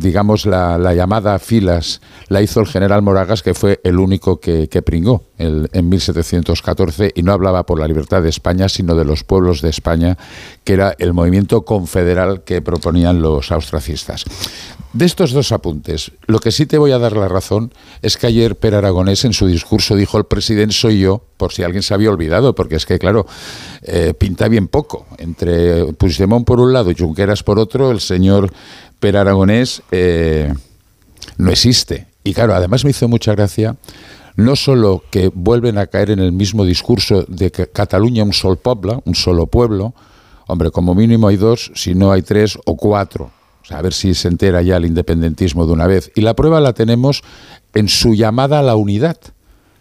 [0.00, 4.82] digamos la, llamada filas la hizo el general Moragas, que fue el único que, que
[4.82, 9.62] pringó en 1714 y no hablaba por la libertad de España, sino de los pueblos
[9.62, 10.18] de España,
[10.64, 14.24] que era el movimiento confederal que proponían los austracistas.
[14.92, 17.72] De estos dos apuntes, lo que sí te voy a dar la razón
[18.02, 21.62] es que ayer Per Aragonés en su discurso dijo el presidente soy yo, por si
[21.62, 23.24] alguien se había olvidado, porque es que, claro,
[23.82, 25.06] eh, pinta bien poco.
[25.18, 28.52] Entre Puigdemont por un lado y Junqueras por otro, el señor
[28.98, 30.52] Per Aragonés eh,
[31.38, 32.08] no existe.
[32.24, 33.76] Y claro, además me hizo mucha gracia
[34.34, 38.56] no solo que vuelven a caer en el mismo discurso de que Cataluña un solo
[38.56, 39.94] pueblo, un solo pueblo,
[40.48, 43.30] hombre, como mínimo hay dos, si no hay tres o cuatro
[43.70, 46.10] a ver si se entera ya el independentismo de una vez.
[46.14, 47.22] Y la prueba la tenemos
[47.74, 49.18] en su llamada a la unidad,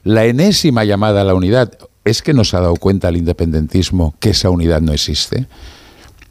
[0.03, 1.73] la enésima llamada a la unidad.
[2.05, 5.47] ¿Es que nos ha dado cuenta el independentismo que esa unidad no existe?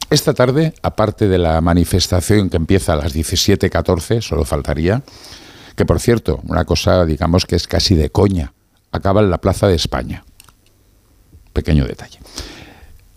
[0.09, 5.03] Esta tarde, aparte de la manifestación que empieza a las 17.14, solo faltaría,
[5.75, 8.53] que por cierto, una cosa digamos que es casi de coña,
[8.91, 10.23] acaba en la Plaza de España.
[11.53, 12.19] Pequeño detalle.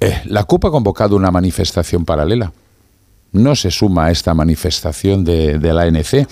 [0.01, 2.53] Eh, la CUP ha convocado una manifestación paralela
[3.33, 6.27] no se suma a esta manifestación de, la ANC.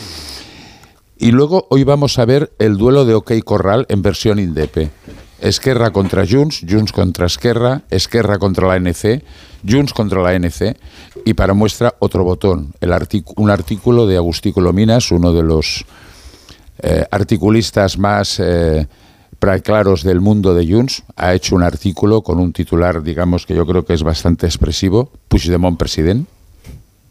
[1.18, 4.90] Y luego hoy vamos a ver el duelo de OK Corral en versión Indepe.
[5.40, 9.22] Esquerra contra Junts, Junts contra Esquerra, Esquerra contra la ANC,
[9.66, 10.76] Junts contra la ANC
[11.24, 12.92] y para muestra otro botón, el
[13.36, 15.84] un artículo de Agustículo Minas, uno de los
[16.82, 18.86] eh, articulistas más eh,
[19.62, 23.66] claros del mundo de Junts, ha hecho un artículo con un titular, digamos, que yo
[23.66, 26.28] creo que es bastante expresivo, Puigdemont president,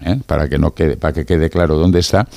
[0.01, 0.19] ¿eh?
[0.25, 2.27] para, que no quede, para que quede claro dónde está,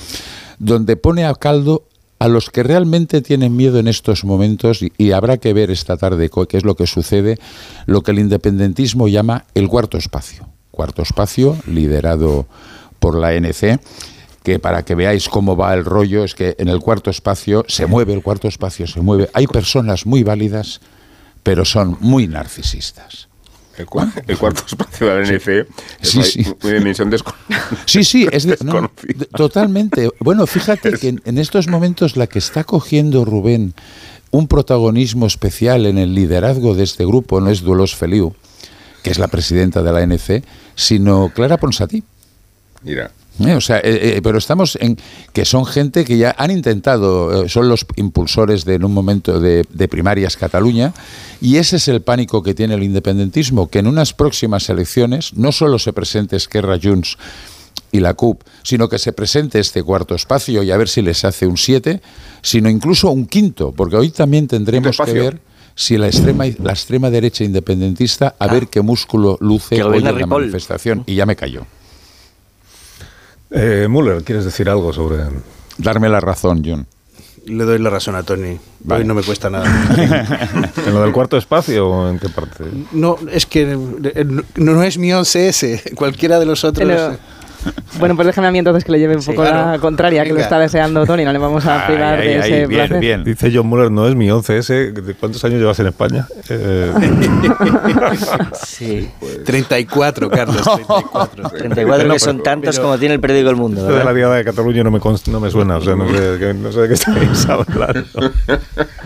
[0.59, 1.83] donde pone a caldo
[2.19, 5.97] a los que realmente tienen miedo en estos momentos, y, y habrá que ver esta
[5.97, 7.37] tarde qué es lo que sucede,
[7.85, 10.47] lo que el independentismo llama el cuarto espacio.
[10.71, 12.47] Cuarto espacio, liderado
[12.99, 13.79] por la ANC,
[14.43, 17.87] que para que veáis cómo va el rollo, es que en el cuarto espacio se
[17.87, 19.29] mueve, el cuarto espacio se mueve.
[19.33, 20.81] Hay personas muy válidas,
[21.43, 23.27] pero son muy narcisistas.
[23.77, 25.67] El, cua- el cuarto espacio de la NC
[26.01, 26.45] Sí, es sí.
[26.63, 27.33] una dimensión desco-
[27.85, 28.91] Sí, sí, es de- no,
[29.35, 30.09] totalmente.
[30.19, 33.73] Bueno, fíjate que en, en estos momentos la que está cogiendo Rubén
[34.31, 38.33] un protagonismo especial en el liderazgo de este grupo no es Duelos Feliu,
[39.03, 40.43] que es la presidenta de la ANC,
[40.75, 42.03] sino Clara Ponsatí.
[42.83, 43.11] Mira.
[43.39, 44.97] Eh, o sea, eh, eh, pero estamos en
[45.33, 49.39] que son gente que ya han intentado, eh, son los impulsores de en un momento
[49.39, 50.93] de, de primarias Cataluña,
[51.41, 55.51] y ese es el pánico que tiene el independentismo, que en unas próximas elecciones no
[55.51, 57.17] solo se presente Esquerra Junts
[57.91, 61.25] y la CUP, sino que se presente este cuarto espacio y a ver si les
[61.25, 62.01] hace un 7,
[62.41, 65.39] sino incluso un quinto, porque hoy también tendremos que ver
[65.75, 70.11] si la extrema la extrema derecha independentista a ver qué músculo luce hoy en la
[70.11, 70.41] Ripoll.
[70.41, 71.65] manifestación y ya me cayó.
[73.53, 75.17] Eh, Müller, ¿quieres decir algo sobre...?
[75.77, 76.85] Darme la razón, John.
[77.45, 78.57] Le doy la razón a Tony.
[78.81, 79.01] Vale.
[79.01, 79.65] Hoy no me cuesta nada.
[80.87, 82.63] ¿En lo del cuarto espacio o en qué parte?
[82.93, 85.93] No, es que eh, no, no es mi 11S.
[85.95, 86.87] Cualquiera de los otros.
[86.87, 87.17] Pero-
[87.99, 89.71] Bueno, pues déjame a mí entonces que le lleve un poco claro.
[89.71, 90.45] la contraria, que lo Venga.
[90.45, 91.23] está deseando Tony.
[91.23, 93.23] No le vamos a privar de ese placer.
[93.23, 94.93] Dice John Muller, no es mi 11S.
[94.93, 96.27] ¿De ¿Cuántos años llevas en España?
[96.49, 96.91] Eh,
[98.65, 99.09] Sí.
[99.45, 100.61] 34, Carlos.
[100.63, 101.49] 34.
[101.49, 103.77] 34 No, que son pero- tantos pero- como tiene el periódico El Mundo.
[103.81, 104.11] esto de ¿verdad?
[104.11, 106.39] la Diada de Cataluña no me, const- no me suena, o sea, no sé, de
[106.39, 108.03] qué- no sé de qué estáis hablando.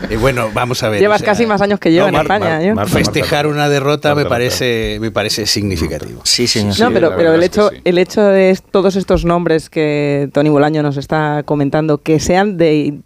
[0.10, 1.00] Y bueno, vamos a ver.
[1.00, 2.50] Llevas o sea, casi más años que yo no, en Mar- España.
[2.56, 2.76] Mar- yo.
[2.76, 6.22] Mar- Festejar una derrota me Marta, parece, me parece significativo.
[6.24, 6.80] Sí, señor.
[6.80, 7.82] No, pero, pero verdad el hecho, sí.
[7.84, 13.00] el hecho de todos estos nombres que Tony Bolaño nos está comentando, que sean de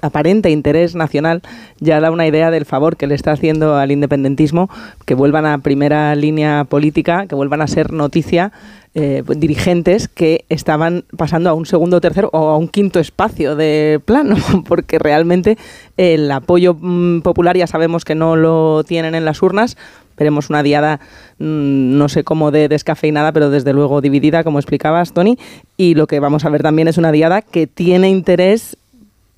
[0.00, 1.42] aparente interés nacional,
[1.80, 4.70] ya da una idea del favor que le está haciendo al independentismo,
[5.04, 8.52] que vuelvan a primera línea política, que vuelvan a ser noticia
[8.94, 14.00] eh, dirigentes que estaban pasando a un segundo, tercero o a un quinto espacio de
[14.04, 14.36] plano,
[14.68, 15.58] porque realmente
[15.96, 19.76] el apoyo mm, popular ya sabemos que no lo tienen en las urnas,
[20.18, 21.00] veremos una diada,
[21.38, 25.38] mm, no sé cómo de descafeinada, pero desde luego dividida, como explicabas, Tony.
[25.76, 28.76] Y lo que vamos a ver también es una diada que tiene interés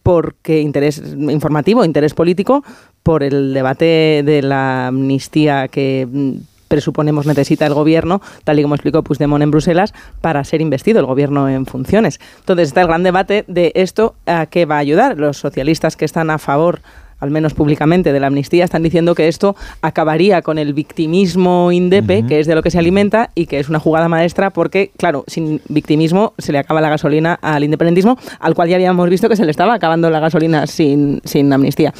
[0.02, 2.64] porque interés informativo, interés político,
[3.02, 6.32] por el debate de la amnistía que mm,
[6.70, 11.06] presuponemos necesita el gobierno, tal y como explicó Puigdemont en Bruselas, para ser investido el
[11.06, 12.20] gobierno en funciones.
[12.38, 15.18] Entonces está el gran debate de esto a qué va a ayudar.
[15.18, 16.80] Los socialistas que están a favor
[17.20, 22.24] al menos públicamente, de la amnistía, están diciendo que esto acabaría con el victimismo indepe,
[22.26, 25.24] que es de lo que se alimenta y que es una jugada maestra porque, claro,
[25.26, 29.36] sin victimismo se le acaba la gasolina al independentismo, al cual ya habíamos visto que
[29.36, 31.92] se le estaba acabando la gasolina sin, sin amnistía.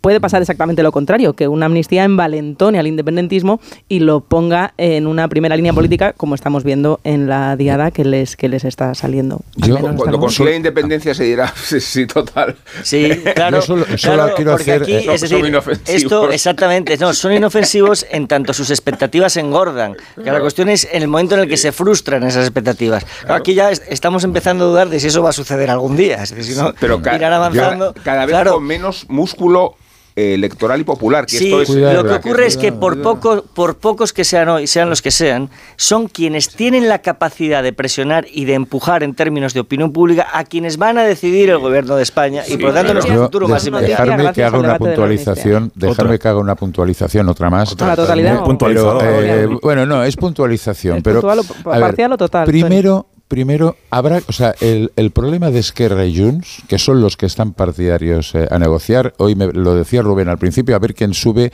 [0.00, 5.06] Puede pasar exactamente lo contrario, que una amnistía envalentone al independentismo y lo ponga en
[5.06, 8.94] una primera línea política, como estamos viendo en la diada que les, que les está
[8.94, 9.40] saliendo.
[9.62, 12.56] al Yo- Cuando consiga independencia se dirá, sí, sí, total.
[12.82, 13.56] Sí, claro.
[13.58, 16.02] Yo solo- solo claro, quiero porque hacer, aquí, eh, es son decir, inofensivos.
[16.02, 19.96] esto exactamente, no, son inofensivos en tanto sus expectativas engordan.
[20.22, 23.04] Que la cuestión es en el momento en el que se frustran esas expectativas.
[23.20, 25.96] Claro, Aquí ya es- estamos empezando a dudar de si eso va a suceder algún
[25.96, 26.22] día.
[26.22, 27.92] Es decir, si no, Pero ca- irán avanzando.
[27.94, 28.54] cada, cada vez Claro.
[28.54, 29.76] con menos músculo
[30.16, 31.26] electoral y popular.
[31.26, 34.12] Que Sí, esto es, Cuidado, lo que ocurre es que cuidado, por poco, por pocos
[34.12, 38.44] que sean hoy, sean los que sean, son quienes tienen la capacidad de presionar y
[38.44, 42.02] de empujar en términos de opinión pública a quienes van a decidir el gobierno de
[42.04, 44.02] España y por lo tanto nuestro futuro de- más inmediato.
[44.04, 45.88] dejarme que haga una de puntualización, amnistía.
[45.88, 46.18] dejarme Otra.
[46.18, 47.74] que haga una puntualización, otra más.
[47.80, 48.44] A la totalidad.
[48.44, 48.98] Puntualizado.
[48.98, 49.20] Pero,
[49.54, 50.98] eh, bueno, no, es puntualización.
[50.98, 52.60] ¿Es pero, puntual o a ver, parcial o total, Tony?
[52.60, 57.16] Primero, primero habrá, o sea, el, el problema de Esquerra y Junts, que son los
[57.16, 60.94] que están partidarios eh, a negociar, hoy me, lo decía Rubén al principio, a ver
[60.94, 61.52] quién sube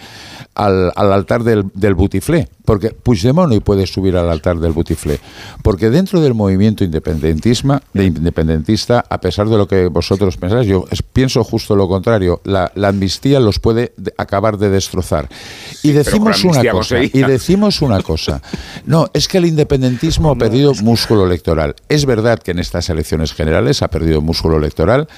[0.54, 5.20] al, al altar del, del butiflé, porque Puigdemont hoy puede subir al altar del butiflé,
[5.62, 10.84] porque dentro del movimiento independentismo, de independentista, a pesar de lo que vosotros pensáis, yo
[11.12, 15.28] pienso justo lo contrario, la, la amnistía los puede de- acabar de destrozar.
[15.82, 18.42] y decimos una cosa, y decimos una cosa.
[18.86, 21.59] No, es que el independentismo ha perdido músculo electoral.
[21.88, 25.08] Es verdad que en estas elecciones generales ha perdido músculo electoral.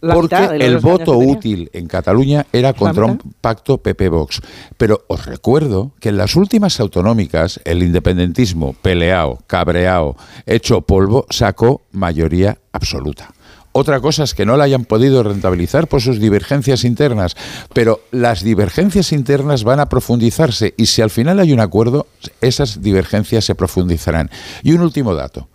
[0.00, 4.40] Porque el voto útil en Cataluña era contra un pacto PP-Vox.
[4.76, 10.16] Pero os recuerdo que en las últimas autonómicas el independentismo peleado, cabreado,
[10.46, 13.32] hecho polvo, sacó mayoría absoluta.
[13.72, 17.36] Otra cosa es que no la hayan podido rentabilizar por sus divergencias internas,
[17.72, 22.06] pero las divergencias internas van a profundizarse y si al final hay un acuerdo,
[22.40, 24.30] esas divergencias se profundizarán.
[24.62, 25.48] Y un último dato.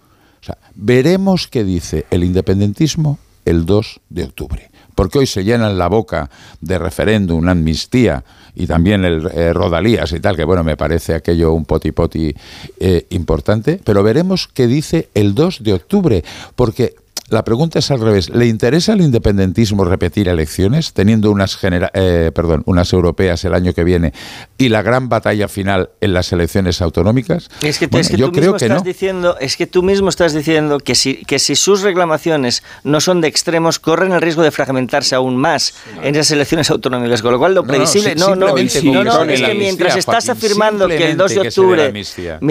[0.76, 4.70] Veremos qué dice el independentismo el 2 de octubre.
[4.96, 6.30] Porque hoy se llenan la boca
[6.62, 8.24] de referéndum, amnistía
[8.56, 12.36] y también el eh, Rodalías y tal, que bueno, me parece aquello un poti poti
[12.80, 16.24] eh, importante, pero veremos qué dice el 2 de octubre,
[16.56, 16.96] porque
[17.30, 18.30] la pregunta es al revés.
[18.30, 23.74] ¿Le interesa al independentismo repetir elecciones, teniendo unas, genera eh, perdón, unas europeas el año
[23.74, 24.14] que viene
[24.58, 27.50] y la gran batalla final en las elecciones autonómicas?
[27.62, 28.86] Es que, Bueno, es que yo tú creo mismo que estás no.
[28.86, 33.22] diciendo, es que tú mismo estás diciendo que si, que si sus reclamaciones no son
[33.22, 37.22] de extremos, corren el riesgo de fragmentarse aún más en esas elecciones autonómicas.
[37.22, 38.16] Con lo cual, lo No, no, previsible.
[38.16, 42.04] No, no, no, no, es que mientras estás afirmando que el 2 de octubre.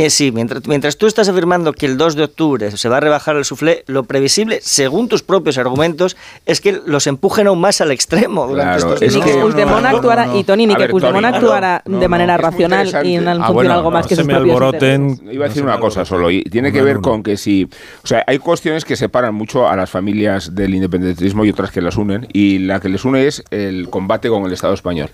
[0.08, 3.36] Sí, mientras, mientras tú estás afirmando que el 2 de octubre se va a rebajar
[3.36, 7.90] el suflé, lo previsible, según tus propios argumentos, es que los empujen aún más al
[7.90, 9.26] extremo durante Claro, estos es días.
[9.26, 13.26] que Puigdemont actuara, y Tony, ni que Puigdemont actuara no, de manera racional y en
[13.28, 15.02] Ah, función bueno, algo más no que se sus me propios alboroten.
[15.08, 15.34] intereses.
[15.34, 17.64] Iba a decir una cosa solo, y tiene que ver con que si.
[18.04, 21.80] O sea, hay cuestiones que separan mucho a las familias del independentismo y otras que
[21.82, 25.10] las unen, y la que les une es el combate con el Estado español.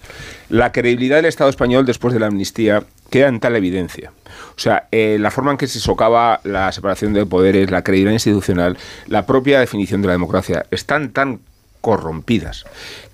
[0.50, 4.12] La credibilidad del Estado español después de la amnistía queda en tal evidencia.
[4.58, 8.12] O sea, eh, la forma en que se socava la separación de poderes, la credibilidad
[8.12, 11.38] institucional, la propia definición de la democracia, están tan
[11.80, 12.64] corrompidas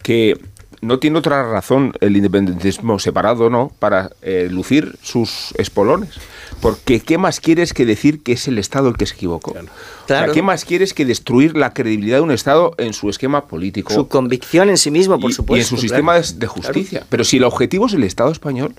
[0.03, 0.41] que
[0.81, 6.15] no tiene otra razón el independentismo separado, ¿no?, para eh, lucir sus espolones.
[6.63, 9.51] Porque ¿qué más quieres que decir que es el Estado el que se equivocó?
[9.51, 10.29] O sea.
[10.33, 13.93] ¿qué más quieres que destruir la credibilidad de un Estado en su esquema político?
[13.93, 15.59] Su convicción en sí mismo, por y, supuesto.
[15.59, 15.83] y en su claro.
[15.83, 17.07] sistema de, de justicia.
[17.11, 18.75] Pero si el objetivo es el Estado español,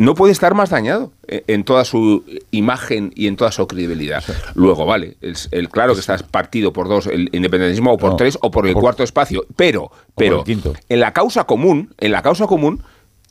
[0.00, 4.24] no puede estar más dañado eh, en toda su imagen y en toda su credibilidad.
[4.54, 8.38] Luego, vale, el, claro que estás partido por dos, el independentismo o por No, tres
[8.40, 10.42] o por el por- cuarto espacio, pero, pero
[10.88, 12.82] en la causa común, en la causa común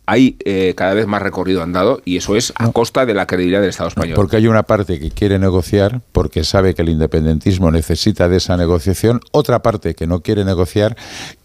[0.05, 3.61] hay eh, cada vez más recorrido andado y eso es a costa de la credibilidad
[3.61, 4.15] del Estado español.
[4.15, 8.57] Porque hay una parte que quiere negociar, porque sabe que el independentismo necesita de esa
[8.57, 10.95] negociación, otra parte que no quiere negociar,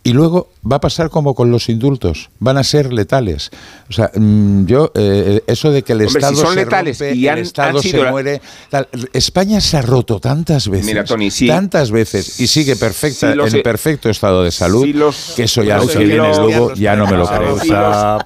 [0.07, 3.51] y luego va a pasar como con los indultos, van a ser letales.
[3.89, 6.99] O sea, mm, yo, eh, eso de que el Hombre, si Estado son se letales
[7.01, 8.89] rompe, y han- el Estado han sido se la- muere, tal.
[9.15, 11.47] España se ha roto tantas veces, Mira, Tony, sí.
[11.49, 16.05] tantas veces, y sigue perfecta, en perfecto estado de salud, los- que eso ya que
[16.05, 17.57] luego, ya no me lo creo.
[17.57, 17.65] Los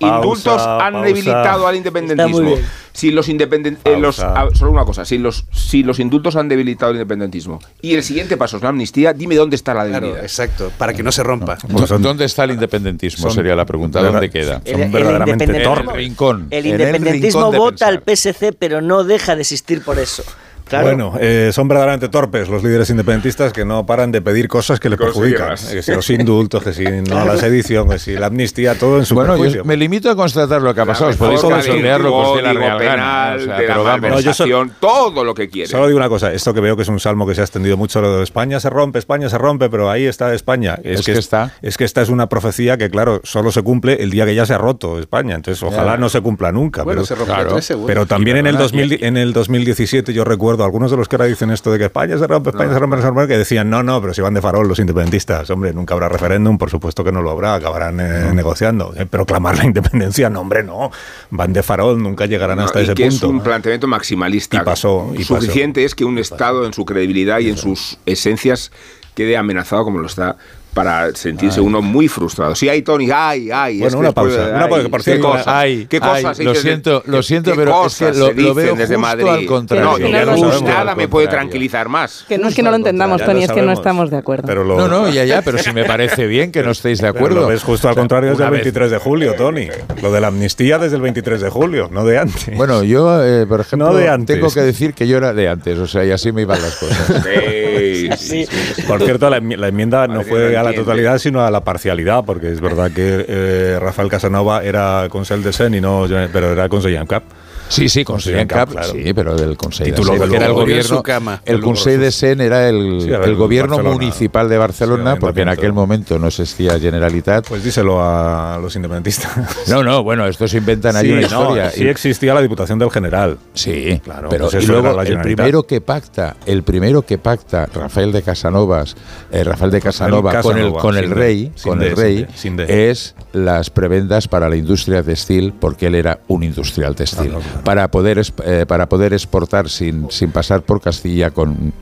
[0.01, 1.07] indultos han pausa.
[1.07, 2.66] debilitado al Está independentismo, muy bien.
[2.99, 6.90] Si los independen- eh, los- solo una cosa, si los si los indultos han debilitado
[6.90, 10.24] al independentismo y el siguiente paso es la amnistía, dime dónde está la Claro, debilidad.
[10.24, 11.57] exacto, para que no se rompa.
[11.70, 13.22] Pues ¿Dónde está el independentismo?
[13.22, 14.01] son- Sería la pregunta.
[14.01, 14.61] verdad- ¿Dónde queda?
[14.64, 16.46] El- Son el verdaderamente independentismo- En el rincón.
[16.51, 18.03] El en el independentismo vota al.
[18.03, 20.24] PSC, pero no deja de existir por eso.
[20.69, 20.87] Claro.
[20.87, 24.89] Bueno, eh, son verdaderamente torpes los líderes independentistas que no paran de pedir cosas que
[24.89, 25.53] le perjudican.
[25.53, 28.99] Eh, Que si los indultos, que si no la sedición, que si la amnistía, todo
[28.99, 31.11] en su Bueno, yo me limito a constatar lo que ha pasado.
[31.11, 32.79] Os podéis reforma consolidar lo que os dé la real gana.
[32.79, 34.11] penal, o sea, de la pero vamos.
[34.11, 35.69] No, yo soy- malversación, todo lo que quiere.
[35.69, 37.77] Solo digo una cosa, esto que veo que es un salmo que se ha extendido
[37.77, 40.79] mucho, lo de España se rompe, España se rompe, pero ahí está España.
[40.85, 41.53] Es que está.
[41.62, 44.45] Es que esta es una profecía que, claro, solo se cumple el día que ya
[44.47, 45.35] se ha roto España.
[45.37, 46.83] Entonces, ojalá no se cumpla nunca.
[46.83, 47.51] Bueno, pero, se rompió claro.
[47.53, 47.87] tres segundos.
[47.89, 51.16] pero también en el, perdona, 2000 en el 2017 yo recuerdo algunos de los que
[51.16, 53.70] ahora dicen esto de que España se rompe, España se rompe, se rompe, que decían,
[53.70, 57.04] no, no, pero si van de farol los independentistas, hombre, nunca habrá referéndum, por supuesto
[57.04, 58.92] que no lo habrá, acabarán eh, negociando.
[58.96, 60.90] Eh, pero clamar la independencia, no, hombre, no.
[61.30, 63.26] Van de farol, nunca llegarán No, hasta y ese que punto.
[63.26, 64.56] es un planteamiento maximalista.
[64.59, 65.40] Y pasó, y pasó.
[65.40, 68.72] Suficiente es que un Estado en su credibilidad y en sus esencias
[69.14, 70.36] quede amenazado como lo está
[70.75, 72.55] para sentirse uno muy frustrado.
[72.55, 73.81] Sí, hay Tony, ay, ay.
[73.81, 75.47] Bueno, una pausa, una pausa, por ¿Qué cierto, cosas?
[75.49, 78.95] ay, ¿Qué cosas lo siento, de- lo siento, pero es que lo- lo veo desde
[78.95, 79.27] justo Madrid?
[79.29, 79.85] al contrario.
[79.85, 79.99] No,
[80.37, 82.25] no lo nada me puede tranquilizar más.
[82.29, 84.16] Que no es que no lo entendamos, Ya Tony, lo es que no estamos de
[84.19, 84.45] acuerdo.
[84.47, 87.09] Pero lo, No, no, ya, ya, pero si me parece bien que no estéis de
[87.12, 87.41] pero acuerdo.
[87.43, 89.69] lo ves justo al contrario desde el vez- 23 de julio, Tony.
[90.03, 92.57] Lo de la amnistía desde el 23 de julio, no de antes.
[92.57, 94.37] Bueno, yo, eh, por ejemplo, No de antes.
[94.37, 96.77] tengo que decir que yo era de antes, o sea, y así me iban las
[96.77, 97.25] cosas.
[97.25, 98.83] Sí, sí, sí.
[98.83, 102.24] Por cierto, la, enmi- la enmienda no fue a la totalidad, sino a la parcialidad,
[102.24, 106.68] porque es verdad que eh, Rafael Casanova era consell de Sen y no, pero era
[106.68, 107.24] consell en cap.
[107.69, 108.89] Sí, sí, Consell en Cap, claro.
[108.93, 110.83] sí, pero del Consell de Sen, era el gobierno.
[110.97, 111.43] su cama.
[111.45, 113.95] El Consell de Sen era el, Sí, el el gobierno Barcelona.
[113.95, 117.47] municipal de Barcelona, Sí, porque en aquel momento no existía Generalitat.
[117.49, 119.69] Pues díselo a los independentistas.
[119.69, 121.71] No, no, bueno, estos inventan ahí una no, historia.
[121.71, 123.39] sí Y- existía la Diputación del General.
[123.55, 127.66] Sí, Claro, pero pues y luego la el primero que pacta, el primero que pacta
[127.66, 128.97] Rafael de Casanovas,
[129.31, 132.16] eh, Rafael de Casanova con el Casanova, con el sin de, rey, con el rey
[132.25, 132.91] de, sin de.
[132.91, 137.41] es las prebendas para la industria textil, porque él era un industrial textil, claro.
[137.64, 141.72] Para poder eh, para poder exportar sin sin pasar por Castilla con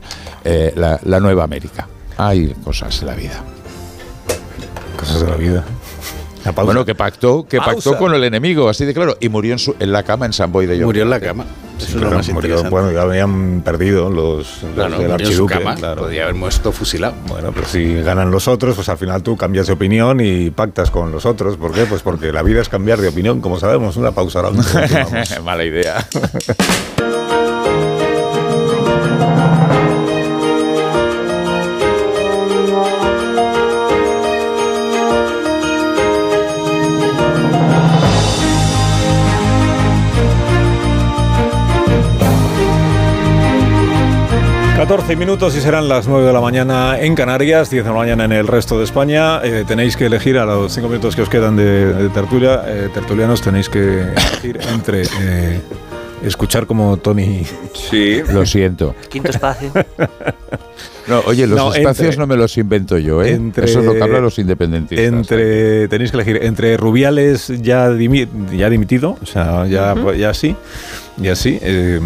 [0.43, 1.87] eh, la, la Nueva América.
[2.17, 3.43] Hay cosas en la vida.
[4.99, 5.63] Cosas de la vida.
[6.63, 7.73] Bueno, que pactó, que Pausa.
[7.75, 10.33] pactó con el enemigo, así de claro, y murió en, su- en la cama en
[10.33, 10.85] San Boy de Llobregat.
[10.87, 11.45] Murió en la cama.
[11.77, 15.53] Eso es lo más murió- bueno, ya habían perdido los, los no, del su archiduque.
[15.55, 16.03] cama, claro.
[16.03, 17.13] podía haber muerto fusilado.
[17.27, 20.91] Bueno, pero si ganan los otros, pues al final tú cambias de opinión y pactas
[20.91, 21.57] con los otros.
[21.57, 21.85] ¿Por qué?
[21.85, 23.95] Pues porque la vida es cambiar de opinión, como sabemos.
[23.97, 24.51] Una pausa ahora.
[25.43, 26.05] Mala idea.
[44.87, 48.23] 14 minutos y serán las 9 de la mañana en Canarias, 10 de la mañana
[48.23, 49.41] en el resto de España.
[49.43, 52.89] Eh, tenéis que elegir a los 5 minutos que os quedan de, de tertulia, eh,
[52.93, 55.59] tertulianos, tenéis que elegir entre eh,
[56.23, 57.43] escuchar como Tony.
[57.73, 58.21] Sí.
[58.31, 58.95] Lo siento.
[59.09, 59.71] Quinto espacio.
[61.07, 63.31] No, oye, los No, espacios entre- no me los invento yo, ¿eh?
[63.31, 65.07] entre- Eso es lo que hablan los independentistas.
[65.07, 70.53] Entre, tenéis que elegir entre Rubiales ya, dimi- ya dimitido, o sea, ya, ya sí,
[71.15, 72.01] ya sí, eh,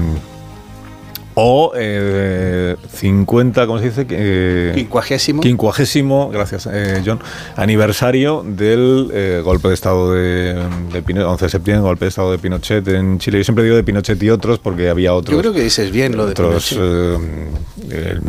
[1.35, 4.05] o eh, 50, ¿cómo se dice?
[4.09, 5.41] Eh, Quincuagésimo.
[5.41, 7.19] Quincuagésimo, gracias, eh, John,
[7.55, 10.55] aniversario del eh, golpe de Estado de,
[10.91, 13.37] de Pinochet, 11 de septiembre, golpe de Estado de Pinochet en Chile.
[13.39, 15.35] Yo siempre digo de Pinochet y otros porque había otros.
[15.35, 16.79] Yo creo que dices bien lo de otros Pinochet.
[17.91, 18.19] eh,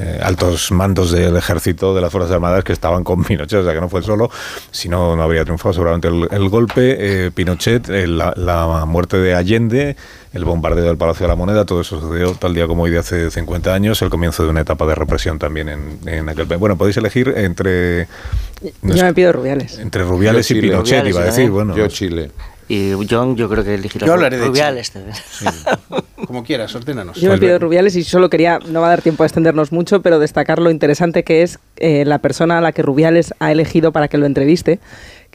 [0.00, 3.74] eh, altos mandos del ejército, de las Fuerzas Armadas que estaban con Pinochet, o sea
[3.74, 4.30] que no fue solo,
[4.70, 6.96] si no, no habría triunfado seguramente el, el golpe,
[7.26, 9.96] eh, Pinochet, la, la muerte de Allende,
[10.36, 12.98] el bombardeo del Palacio de la Moneda, todo eso sucedió tal día como hoy de
[12.98, 16.60] hace 50 años, el comienzo de una etapa de represión también en, en aquel país.
[16.60, 18.06] Bueno, podéis elegir entre,
[18.82, 19.78] Yo me pido Rubiales.
[19.78, 20.68] entre Rubiales Yo y Chile.
[20.72, 21.26] Pinochet, Rubiales, iba a ¿eh?
[21.26, 21.76] decir, bueno.
[21.76, 22.30] Yo Chile.
[22.68, 24.88] Y John, yo creo que elegirá Yo hablaré de Rubiales.
[24.88, 25.22] este vez.
[26.26, 27.16] Como quieras, ordénanos.
[27.16, 30.02] Yo me pido Rubiales y solo quería, no va a dar tiempo a extendernos mucho,
[30.02, 33.92] pero destacar lo interesante que es eh, la persona a la que Rubiales ha elegido
[33.92, 34.80] para que lo entreviste,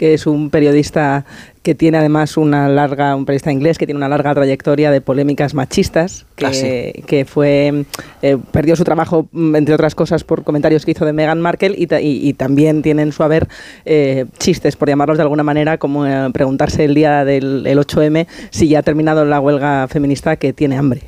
[0.01, 1.25] que es un periodista
[1.61, 5.53] que tiene además una larga, un periodista inglés que tiene una larga trayectoria de polémicas
[5.53, 7.03] machistas, que, Ah, sí.
[7.05, 7.85] que fue
[8.23, 11.75] eh, perdió su trabajo mm, entre otras cosas por comentarios que hizo de Meghan Markle
[11.77, 13.47] y, ta- y- y también tiene en su haber
[13.85, 18.25] eh, chistes, por llamarlos de alguna manera, como eh, preguntarse el día del el 8M
[18.49, 21.01] si ya ha terminado la huelga feminista que tiene hambre.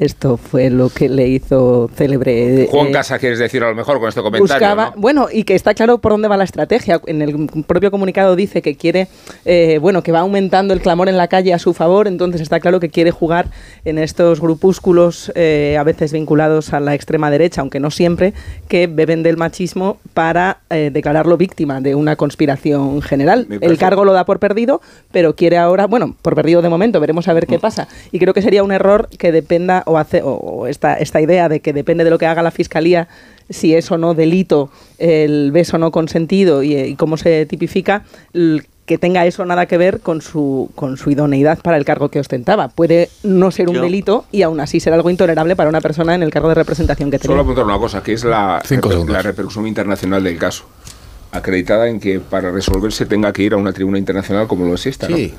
[0.00, 2.66] Esto fue lo que le hizo célebre.
[2.70, 4.54] Juan eh, Casa, quieres decir a lo mejor con este comentario.
[4.54, 5.00] buscaba, ¿no?
[5.02, 7.02] bueno, y que está claro por dónde va la estrategia.
[7.06, 9.08] En el propio comunicado dice que quiere,
[9.44, 12.60] eh, bueno, que va aumentando el clamor en la calle a su favor, entonces está
[12.60, 13.48] claro que quiere jugar
[13.84, 18.32] en estos grupúsculos, eh, a veces vinculados a la extrema derecha, aunque no siempre,
[18.68, 23.46] que beben del machismo para eh, declararlo víctima de una conspiración general.
[23.60, 24.80] El cargo lo da por perdido,
[25.12, 27.50] pero quiere ahora, bueno, por perdido de momento, veremos a ver Mm.
[27.50, 27.88] qué pasa.
[28.12, 31.48] Y creo que sería un error que dependa o hace o, o esta, esta idea
[31.48, 33.08] de que depende de lo que haga la fiscalía
[33.48, 38.04] si es o no delito el beso no consentido y, eh, y cómo se tipifica
[38.86, 42.18] que tenga eso nada que ver con su, con su idoneidad para el cargo que
[42.18, 42.66] ostentaba.
[42.68, 46.12] Puede no ser un Yo- delito y aún así ser algo intolerable para una persona
[46.16, 47.32] en el cargo de representación que tenía.
[47.34, 49.12] Solo apuntar una cosa, que es la, Cinco reper- segundos.
[49.14, 50.64] la repercusión internacional del caso.
[51.32, 54.86] Acreditada en que para resolverse tenga que ir a una tribuna internacional como lo es
[54.86, 55.08] esta.
[55.08, 55.16] ¿no?
[55.16, 55.32] Sí.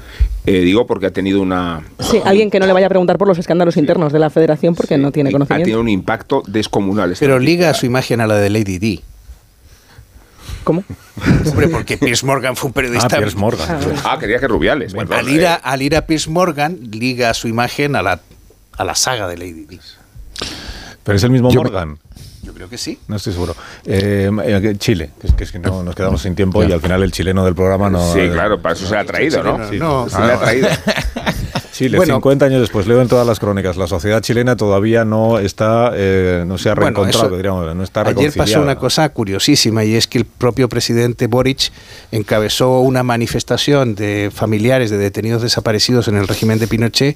[0.45, 3.27] Eh, digo porque ha tenido una Sí, alguien que no le vaya a preguntar por
[3.27, 5.65] los escándalos internos de la federación porque no tiene ha conocimiento.
[5.65, 7.15] tenido un impacto descomunal.
[7.19, 9.01] Pero liga su imagen a la de Lady Di.
[10.63, 10.83] ¿Cómo?
[11.49, 13.17] Hombre, porque Piers Morgan fue un Ah, periodista.
[13.17, 13.79] Piers Morgan.
[14.05, 14.93] Ah, quería que Rubiales.
[14.93, 15.59] Bueno, perdón, al, ir a, eh.
[15.63, 18.21] al ir a Piers Morgan, liga su imagen a la,
[18.77, 19.79] a la saga de Lady Di.
[21.03, 21.97] Pero es el mismo Yo- Morgan.
[22.43, 22.97] Yo creo que sí.
[23.07, 23.55] No estoy seguro.
[23.85, 26.81] Eh, eh, Chile, que es, que es que no nos quedamos sin tiempo y al
[26.81, 28.13] final el chileno del programa no.
[28.13, 29.69] Sí, claro, para eso se le ha traído, ¿no?
[29.69, 30.67] Sí, no, Se le ha traído.
[31.71, 32.15] Chile, Bueno.
[32.15, 36.43] 50 años después, leo en todas las crónicas, la sociedad chilena todavía no está, eh,
[36.45, 39.95] no se ha Bueno, reencontrado, eso- diríamos, no está Ayer pasó una cosa curiosísima y
[39.95, 41.71] es que el propio presidente Boric
[42.11, 47.15] encabezó una manifestación de familiares de detenidos desaparecidos en el régimen de Pinochet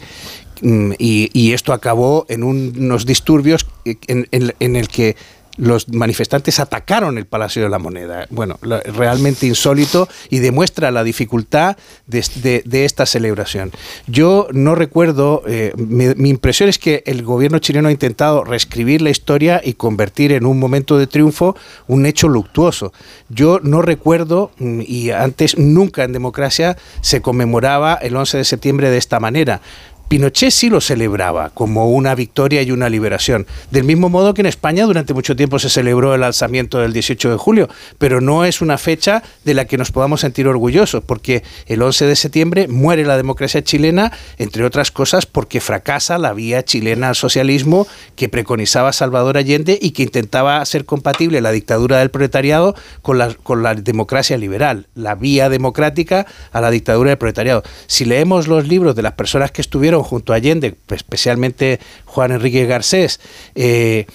[0.62, 5.16] mm, y, y esto acabó en un- unos disturbios en, en- en el que
[5.58, 8.28] los manifestantes atacaron el Palacio de la Moneda.
[8.30, 11.78] Bueno, realmente insólito y demuestra la dificultad
[12.08, 13.72] de esta celebración.
[14.08, 19.02] Yo no recuerdo, eh, mi, mi impresión es que el gobierno chileno ha intentado reescribir
[19.02, 21.56] la historia y convertir en un momento de triunfo
[21.88, 22.94] un hecho luctuoso.
[23.30, 28.90] Yo no recuerdo, mm, y antes nunca en democracia se conmemoraba el 11 de septiembre
[28.90, 29.62] de esta manera.
[30.08, 33.48] Pinochet sí lo celebraba como una victoria y una liberación.
[33.72, 37.32] Del mismo modo que en España durante mucho tiempo se celebró el alzamiento del 18
[37.32, 41.44] de julio, pero no es una fecha de la que nos podamos sentir orgullosos, porque
[41.66, 46.64] el 11 de septiembre muere la democracia chilena, entre otras cosas porque fracasa la vía
[46.64, 52.12] chilena al socialismo que preconizaba Salvador Allende y que intentaba hacer compatible la dictadura del
[52.12, 57.64] proletariado con la, con la democracia liberal, la vía democrática a la dictadura del proletariado.
[57.88, 62.66] Si leemos los libros de las personas que estuvieron junto a Allende, especialmente Juan Enrique
[62.66, 63.20] Garcés,
[63.56, 64.06] eh,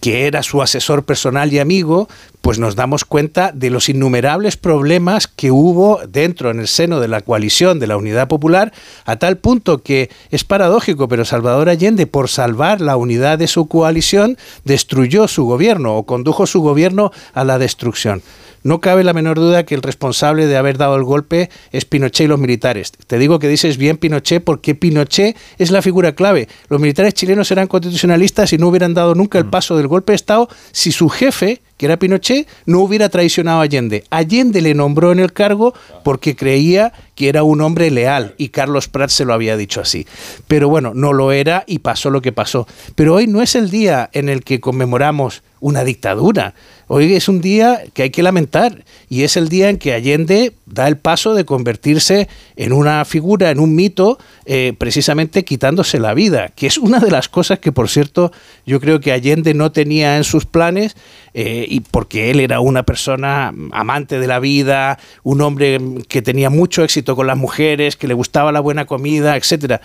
[0.00, 2.08] que era su asesor personal y amigo,
[2.42, 7.08] pues nos damos cuenta de los innumerables problemas que hubo dentro, en el seno de
[7.08, 8.72] la coalición de la Unidad Popular,
[9.04, 13.66] a tal punto que es paradójico, pero Salvador Allende, por salvar la unidad de su
[13.66, 18.22] coalición, destruyó su gobierno o condujo su gobierno a la destrucción.
[18.66, 22.24] No cabe la menor duda que el responsable de haber dado el golpe es Pinochet
[22.24, 22.90] y los militares.
[23.06, 26.48] Te digo que dices bien Pinochet porque Pinochet es la figura clave.
[26.68, 29.50] Los militares chilenos eran constitucionalistas y no hubieran dado nunca el mm.
[29.50, 33.62] paso del golpe de Estado si su jefe, que era Pinochet, no hubiera traicionado a
[33.62, 34.02] Allende.
[34.10, 35.72] Allende le nombró en el cargo
[36.02, 40.06] porque creía que era un hombre leal y Carlos Prat se lo había dicho así.
[40.46, 42.68] Pero bueno, no lo era y pasó lo que pasó.
[42.94, 46.54] Pero hoy no es el día en el que conmemoramos una dictadura.
[46.88, 50.52] Hoy es un día que hay que lamentar y es el día en que Allende
[50.66, 56.14] da el paso de convertirse en una figura, en un mito, eh, precisamente quitándose la
[56.14, 58.30] vida, que es una de las cosas que, por cierto,
[58.66, 60.96] yo creo que Allende no tenía en sus planes
[61.34, 65.78] eh, y porque él era una persona amante de la vida, un hombre
[66.08, 69.80] que tenía mucho éxito con las mujeres, que le gustaba la buena comida, etcétera.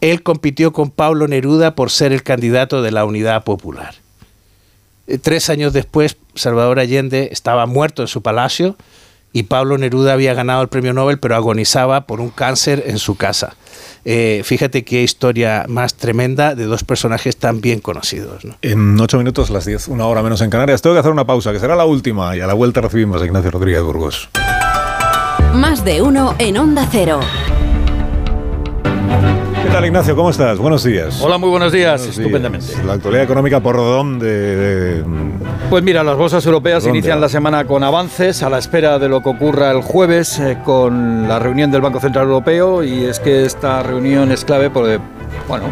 [0.00, 3.94] Él compitió con Pablo Neruda por ser el candidato de la Unidad Popular.
[5.06, 8.76] Eh, tres años después, Salvador Allende estaba muerto en su palacio
[9.32, 13.16] y Pablo Neruda había ganado el premio Nobel, pero agonizaba por un cáncer en su
[13.16, 13.56] casa.
[14.04, 18.42] Eh, fíjate qué historia más tremenda de dos personajes tan bien conocidos.
[18.62, 20.82] En ocho minutos, las diez, una hora menos en Canarias.
[20.82, 23.24] Tengo que hacer una pausa, que será la última, y a la vuelta recibimos a
[23.24, 24.28] Ignacio Rodríguez Burgos.
[25.52, 27.20] Más de uno en Onda Cero.
[29.62, 30.16] ¿Qué tal, Ignacio?
[30.16, 30.58] ¿Cómo estás?
[30.58, 31.20] Buenos días.
[31.22, 32.06] Hola, muy buenos días.
[32.06, 32.66] Estupendamente.
[32.86, 35.04] La actualidad económica, ¿por dónde?
[35.68, 39.22] Pues mira, las bolsas europeas inician la semana con avances a la espera de lo
[39.22, 43.44] que ocurra el jueves eh, con la reunión del Banco Central Europeo y es que
[43.44, 45.00] esta reunión es clave porque,
[45.48, 45.66] bueno,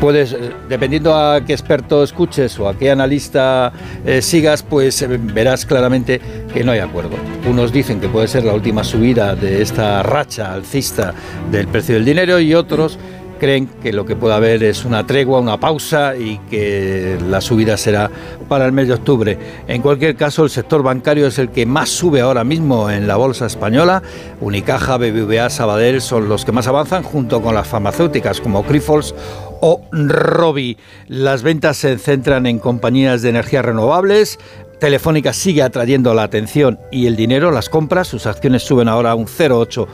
[0.00, 3.72] puedes, eh, dependiendo a qué experto escuches o a qué analista
[4.04, 5.04] eh, sigas, pues
[5.34, 6.20] verás claramente
[6.52, 7.10] que no hay acuerdo.
[7.48, 11.14] Unos dicen que puede ser la última subida de esta racha alcista
[11.50, 12.98] del precio del dinero y otros
[13.40, 17.76] creen que lo que puede haber es una tregua, una pausa y que la subida
[17.76, 18.08] será
[18.48, 19.36] para el mes de octubre.
[19.66, 23.16] En cualquier caso, el sector bancario es el que más sube ahora mismo en la
[23.16, 24.02] bolsa española.
[24.40, 29.14] Unicaja, BBVA, Sabadell son los que más avanzan junto con las farmacéuticas como Grifols
[29.60, 30.76] o Robi.
[31.08, 34.38] Las ventas se centran en compañías de energías renovables,
[34.80, 39.14] Telefónica sigue atrayendo la atención y el dinero, las compras, sus acciones suben ahora a
[39.14, 39.86] un 0,8%,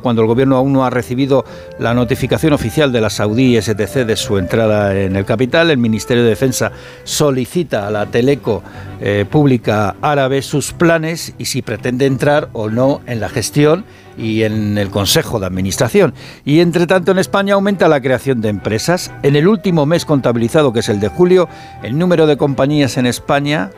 [0.00, 1.44] cuando el gobierno aún no ha recibido
[1.78, 5.70] la notificación oficial de la Saudí STC de su entrada en el capital.
[5.70, 6.72] El Ministerio de Defensa
[7.04, 8.62] solicita a la Teleco
[9.00, 13.84] eh, Pública Árabe sus planes y si pretende entrar o no en la gestión
[14.16, 16.12] y en el Consejo de Administración.
[16.44, 19.10] Y entre tanto en España aumenta la creación de empresas.
[19.22, 21.48] En el último mes contabilizado, que es el de julio,
[21.82, 23.70] el número de compañías en España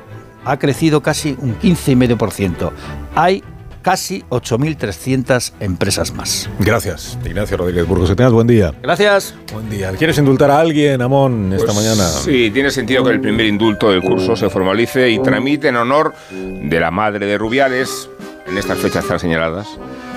[0.44, 2.70] ha crecido casi un 15,5%.
[3.14, 3.44] Hay
[3.82, 6.48] casi 8.300 empresas más.
[6.58, 8.10] Gracias, Ignacio Rodríguez Burgos.
[8.10, 8.72] Que tengas buen día.
[8.82, 9.34] Gracias.
[9.52, 9.92] Buen día.
[9.92, 12.04] ¿Quieres indultar a alguien, Amón, esta pues mañana?
[12.08, 16.14] Sí, tiene sentido que el primer indulto del curso se formalice y tramite en honor
[16.30, 18.08] de la madre de Rubiales,
[18.46, 19.66] en estas fechas tan señaladas,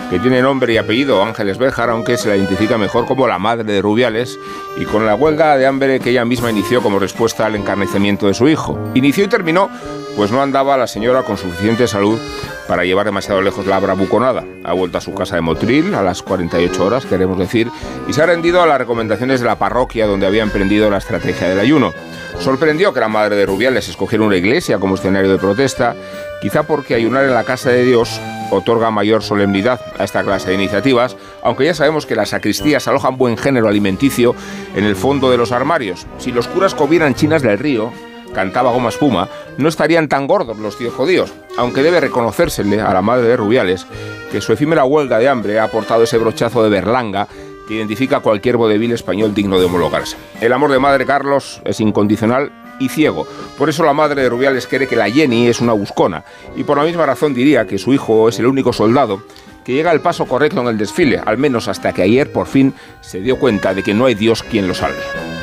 [0.10, 3.64] que tiene nombre y apellido Ángeles Béjar, aunque se la identifica mejor como la madre
[3.64, 4.38] de Rubiales,
[4.78, 8.34] y con la huelga de hambre que ella misma inició como respuesta al encarnecimiento de
[8.34, 8.78] su hijo.
[8.94, 9.70] Inició y terminó
[10.16, 12.20] pues no andaba la señora con suficiente salud
[12.68, 14.46] para llevar demasiado lejos la bravuconada.
[14.64, 17.70] Ha vuelto a su casa de Motril a las 48 horas, queremos decir,
[18.08, 21.50] y se ha rendido a las recomendaciones de la parroquia donde había emprendido la estrategia
[21.50, 21.94] del ayuno.
[22.40, 25.96] Sorprendió que la madre de Rubiales escogiera una iglesia como escenario de protesta,
[26.42, 28.20] quizá porque ayunar en la casa de Dios
[28.50, 33.18] otorga mayor solemnidad a esta clase de iniciativas, aunque ya sabemos que las sacristías alojan
[33.18, 34.36] buen género alimenticio
[34.76, 36.06] en el fondo de los armarios.
[36.18, 37.92] Si los curas comieran chinas del río,
[38.34, 43.02] cantaba Goma Espuma, no estarían tan gordos los tíos judíos, aunque debe reconocérsele a la
[43.02, 43.86] madre de Rubiales
[44.32, 47.28] que su efímera huelga de hambre ha aportado ese brochazo de berlanga
[47.68, 50.18] que identifica a cualquier vodevil español digno de homologarse.
[50.42, 53.28] El amor de madre Carlos es incondicional y ciego.
[53.58, 56.78] Por eso la madre de Rubiales cree que la Jenny es una buscona y por
[56.78, 59.24] la misma razón diría que su hijo es el único soldado
[59.64, 62.74] que llega al paso correcto en el desfile, al menos hasta que ayer por fin
[63.02, 65.43] se dio cuenta de que no hay Dios quien lo salve.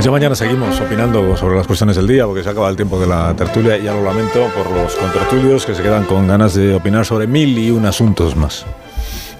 [0.00, 2.98] Pues ya mañana seguimos opinando sobre las cuestiones del día, porque se acaba el tiempo
[2.98, 6.54] de la tertulia y ya lo lamento por los contertulios que se quedan con ganas
[6.54, 8.64] de opinar sobre mil y un asuntos más.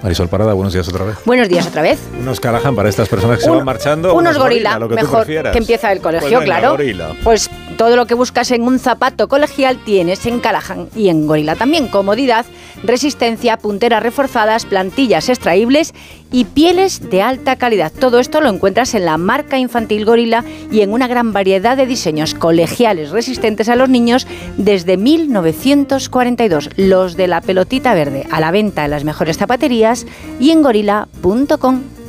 [0.03, 1.15] Marisol Parada, buenos días otra vez.
[1.25, 1.99] Buenos días otra vez.
[2.19, 4.13] Unos Callahan para estas personas que se van marchando.
[4.13, 6.71] Unos gorila, lo que tú mejor que empieza el colegio, Pues venga, claro.
[6.73, 7.15] gorila.
[7.23, 11.55] Pues todo lo que buscas en un zapato colegial tienes en Callahan y en Gorila
[11.55, 11.87] también.
[11.87, 12.45] Comodidad,
[12.83, 15.95] resistencia, punteras reforzadas, plantillas extraíbles
[16.31, 17.91] y pieles de alta calidad.
[17.91, 21.85] Todo esto lo encuentras en la marca infantil Gorila y en una gran variedad de
[21.85, 24.27] diseños colegiales resistentes a los niños
[24.57, 26.69] desde 1942.
[26.77, 30.05] Los de la pelotita verde a la venta en las mejores zapaterías
[30.39, 32.00] y en gorila.com.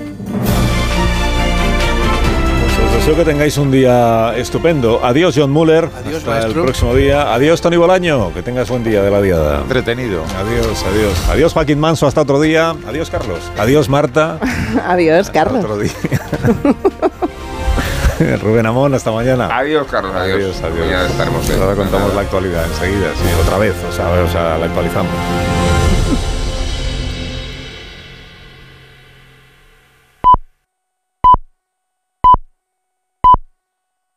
[3.03, 5.01] deseo que tengáis un día estupendo.
[5.03, 5.91] Adiós, John Muller.
[6.05, 6.61] Adiós, Hasta maestro.
[6.61, 7.35] el próximo día.
[7.35, 8.33] Adiós, Tony Bolaño.
[8.33, 9.61] Que tengas buen día de la diada.
[9.63, 10.23] Entretenido.
[10.39, 11.29] Adiós, adiós.
[11.29, 12.07] Adiós, Joaquín Manso.
[12.07, 12.77] Hasta otro día.
[12.87, 13.41] Adiós, Carlos.
[13.59, 14.39] Adiós, Marta.
[14.87, 15.65] Adiós, Carlos.
[15.65, 15.91] Otro día.
[18.41, 19.49] Rubén Amón, hasta mañana.
[19.51, 20.15] Adiós, Carlos.
[20.15, 20.37] Adiós.
[20.37, 20.89] Adiós, adiós.
[20.89, 21.51] Ya estaremos.
[21.51, 25.11] Ahora contamos la actualidad enseguida, sí, otra vez, o sea, o sea, la actualizamos.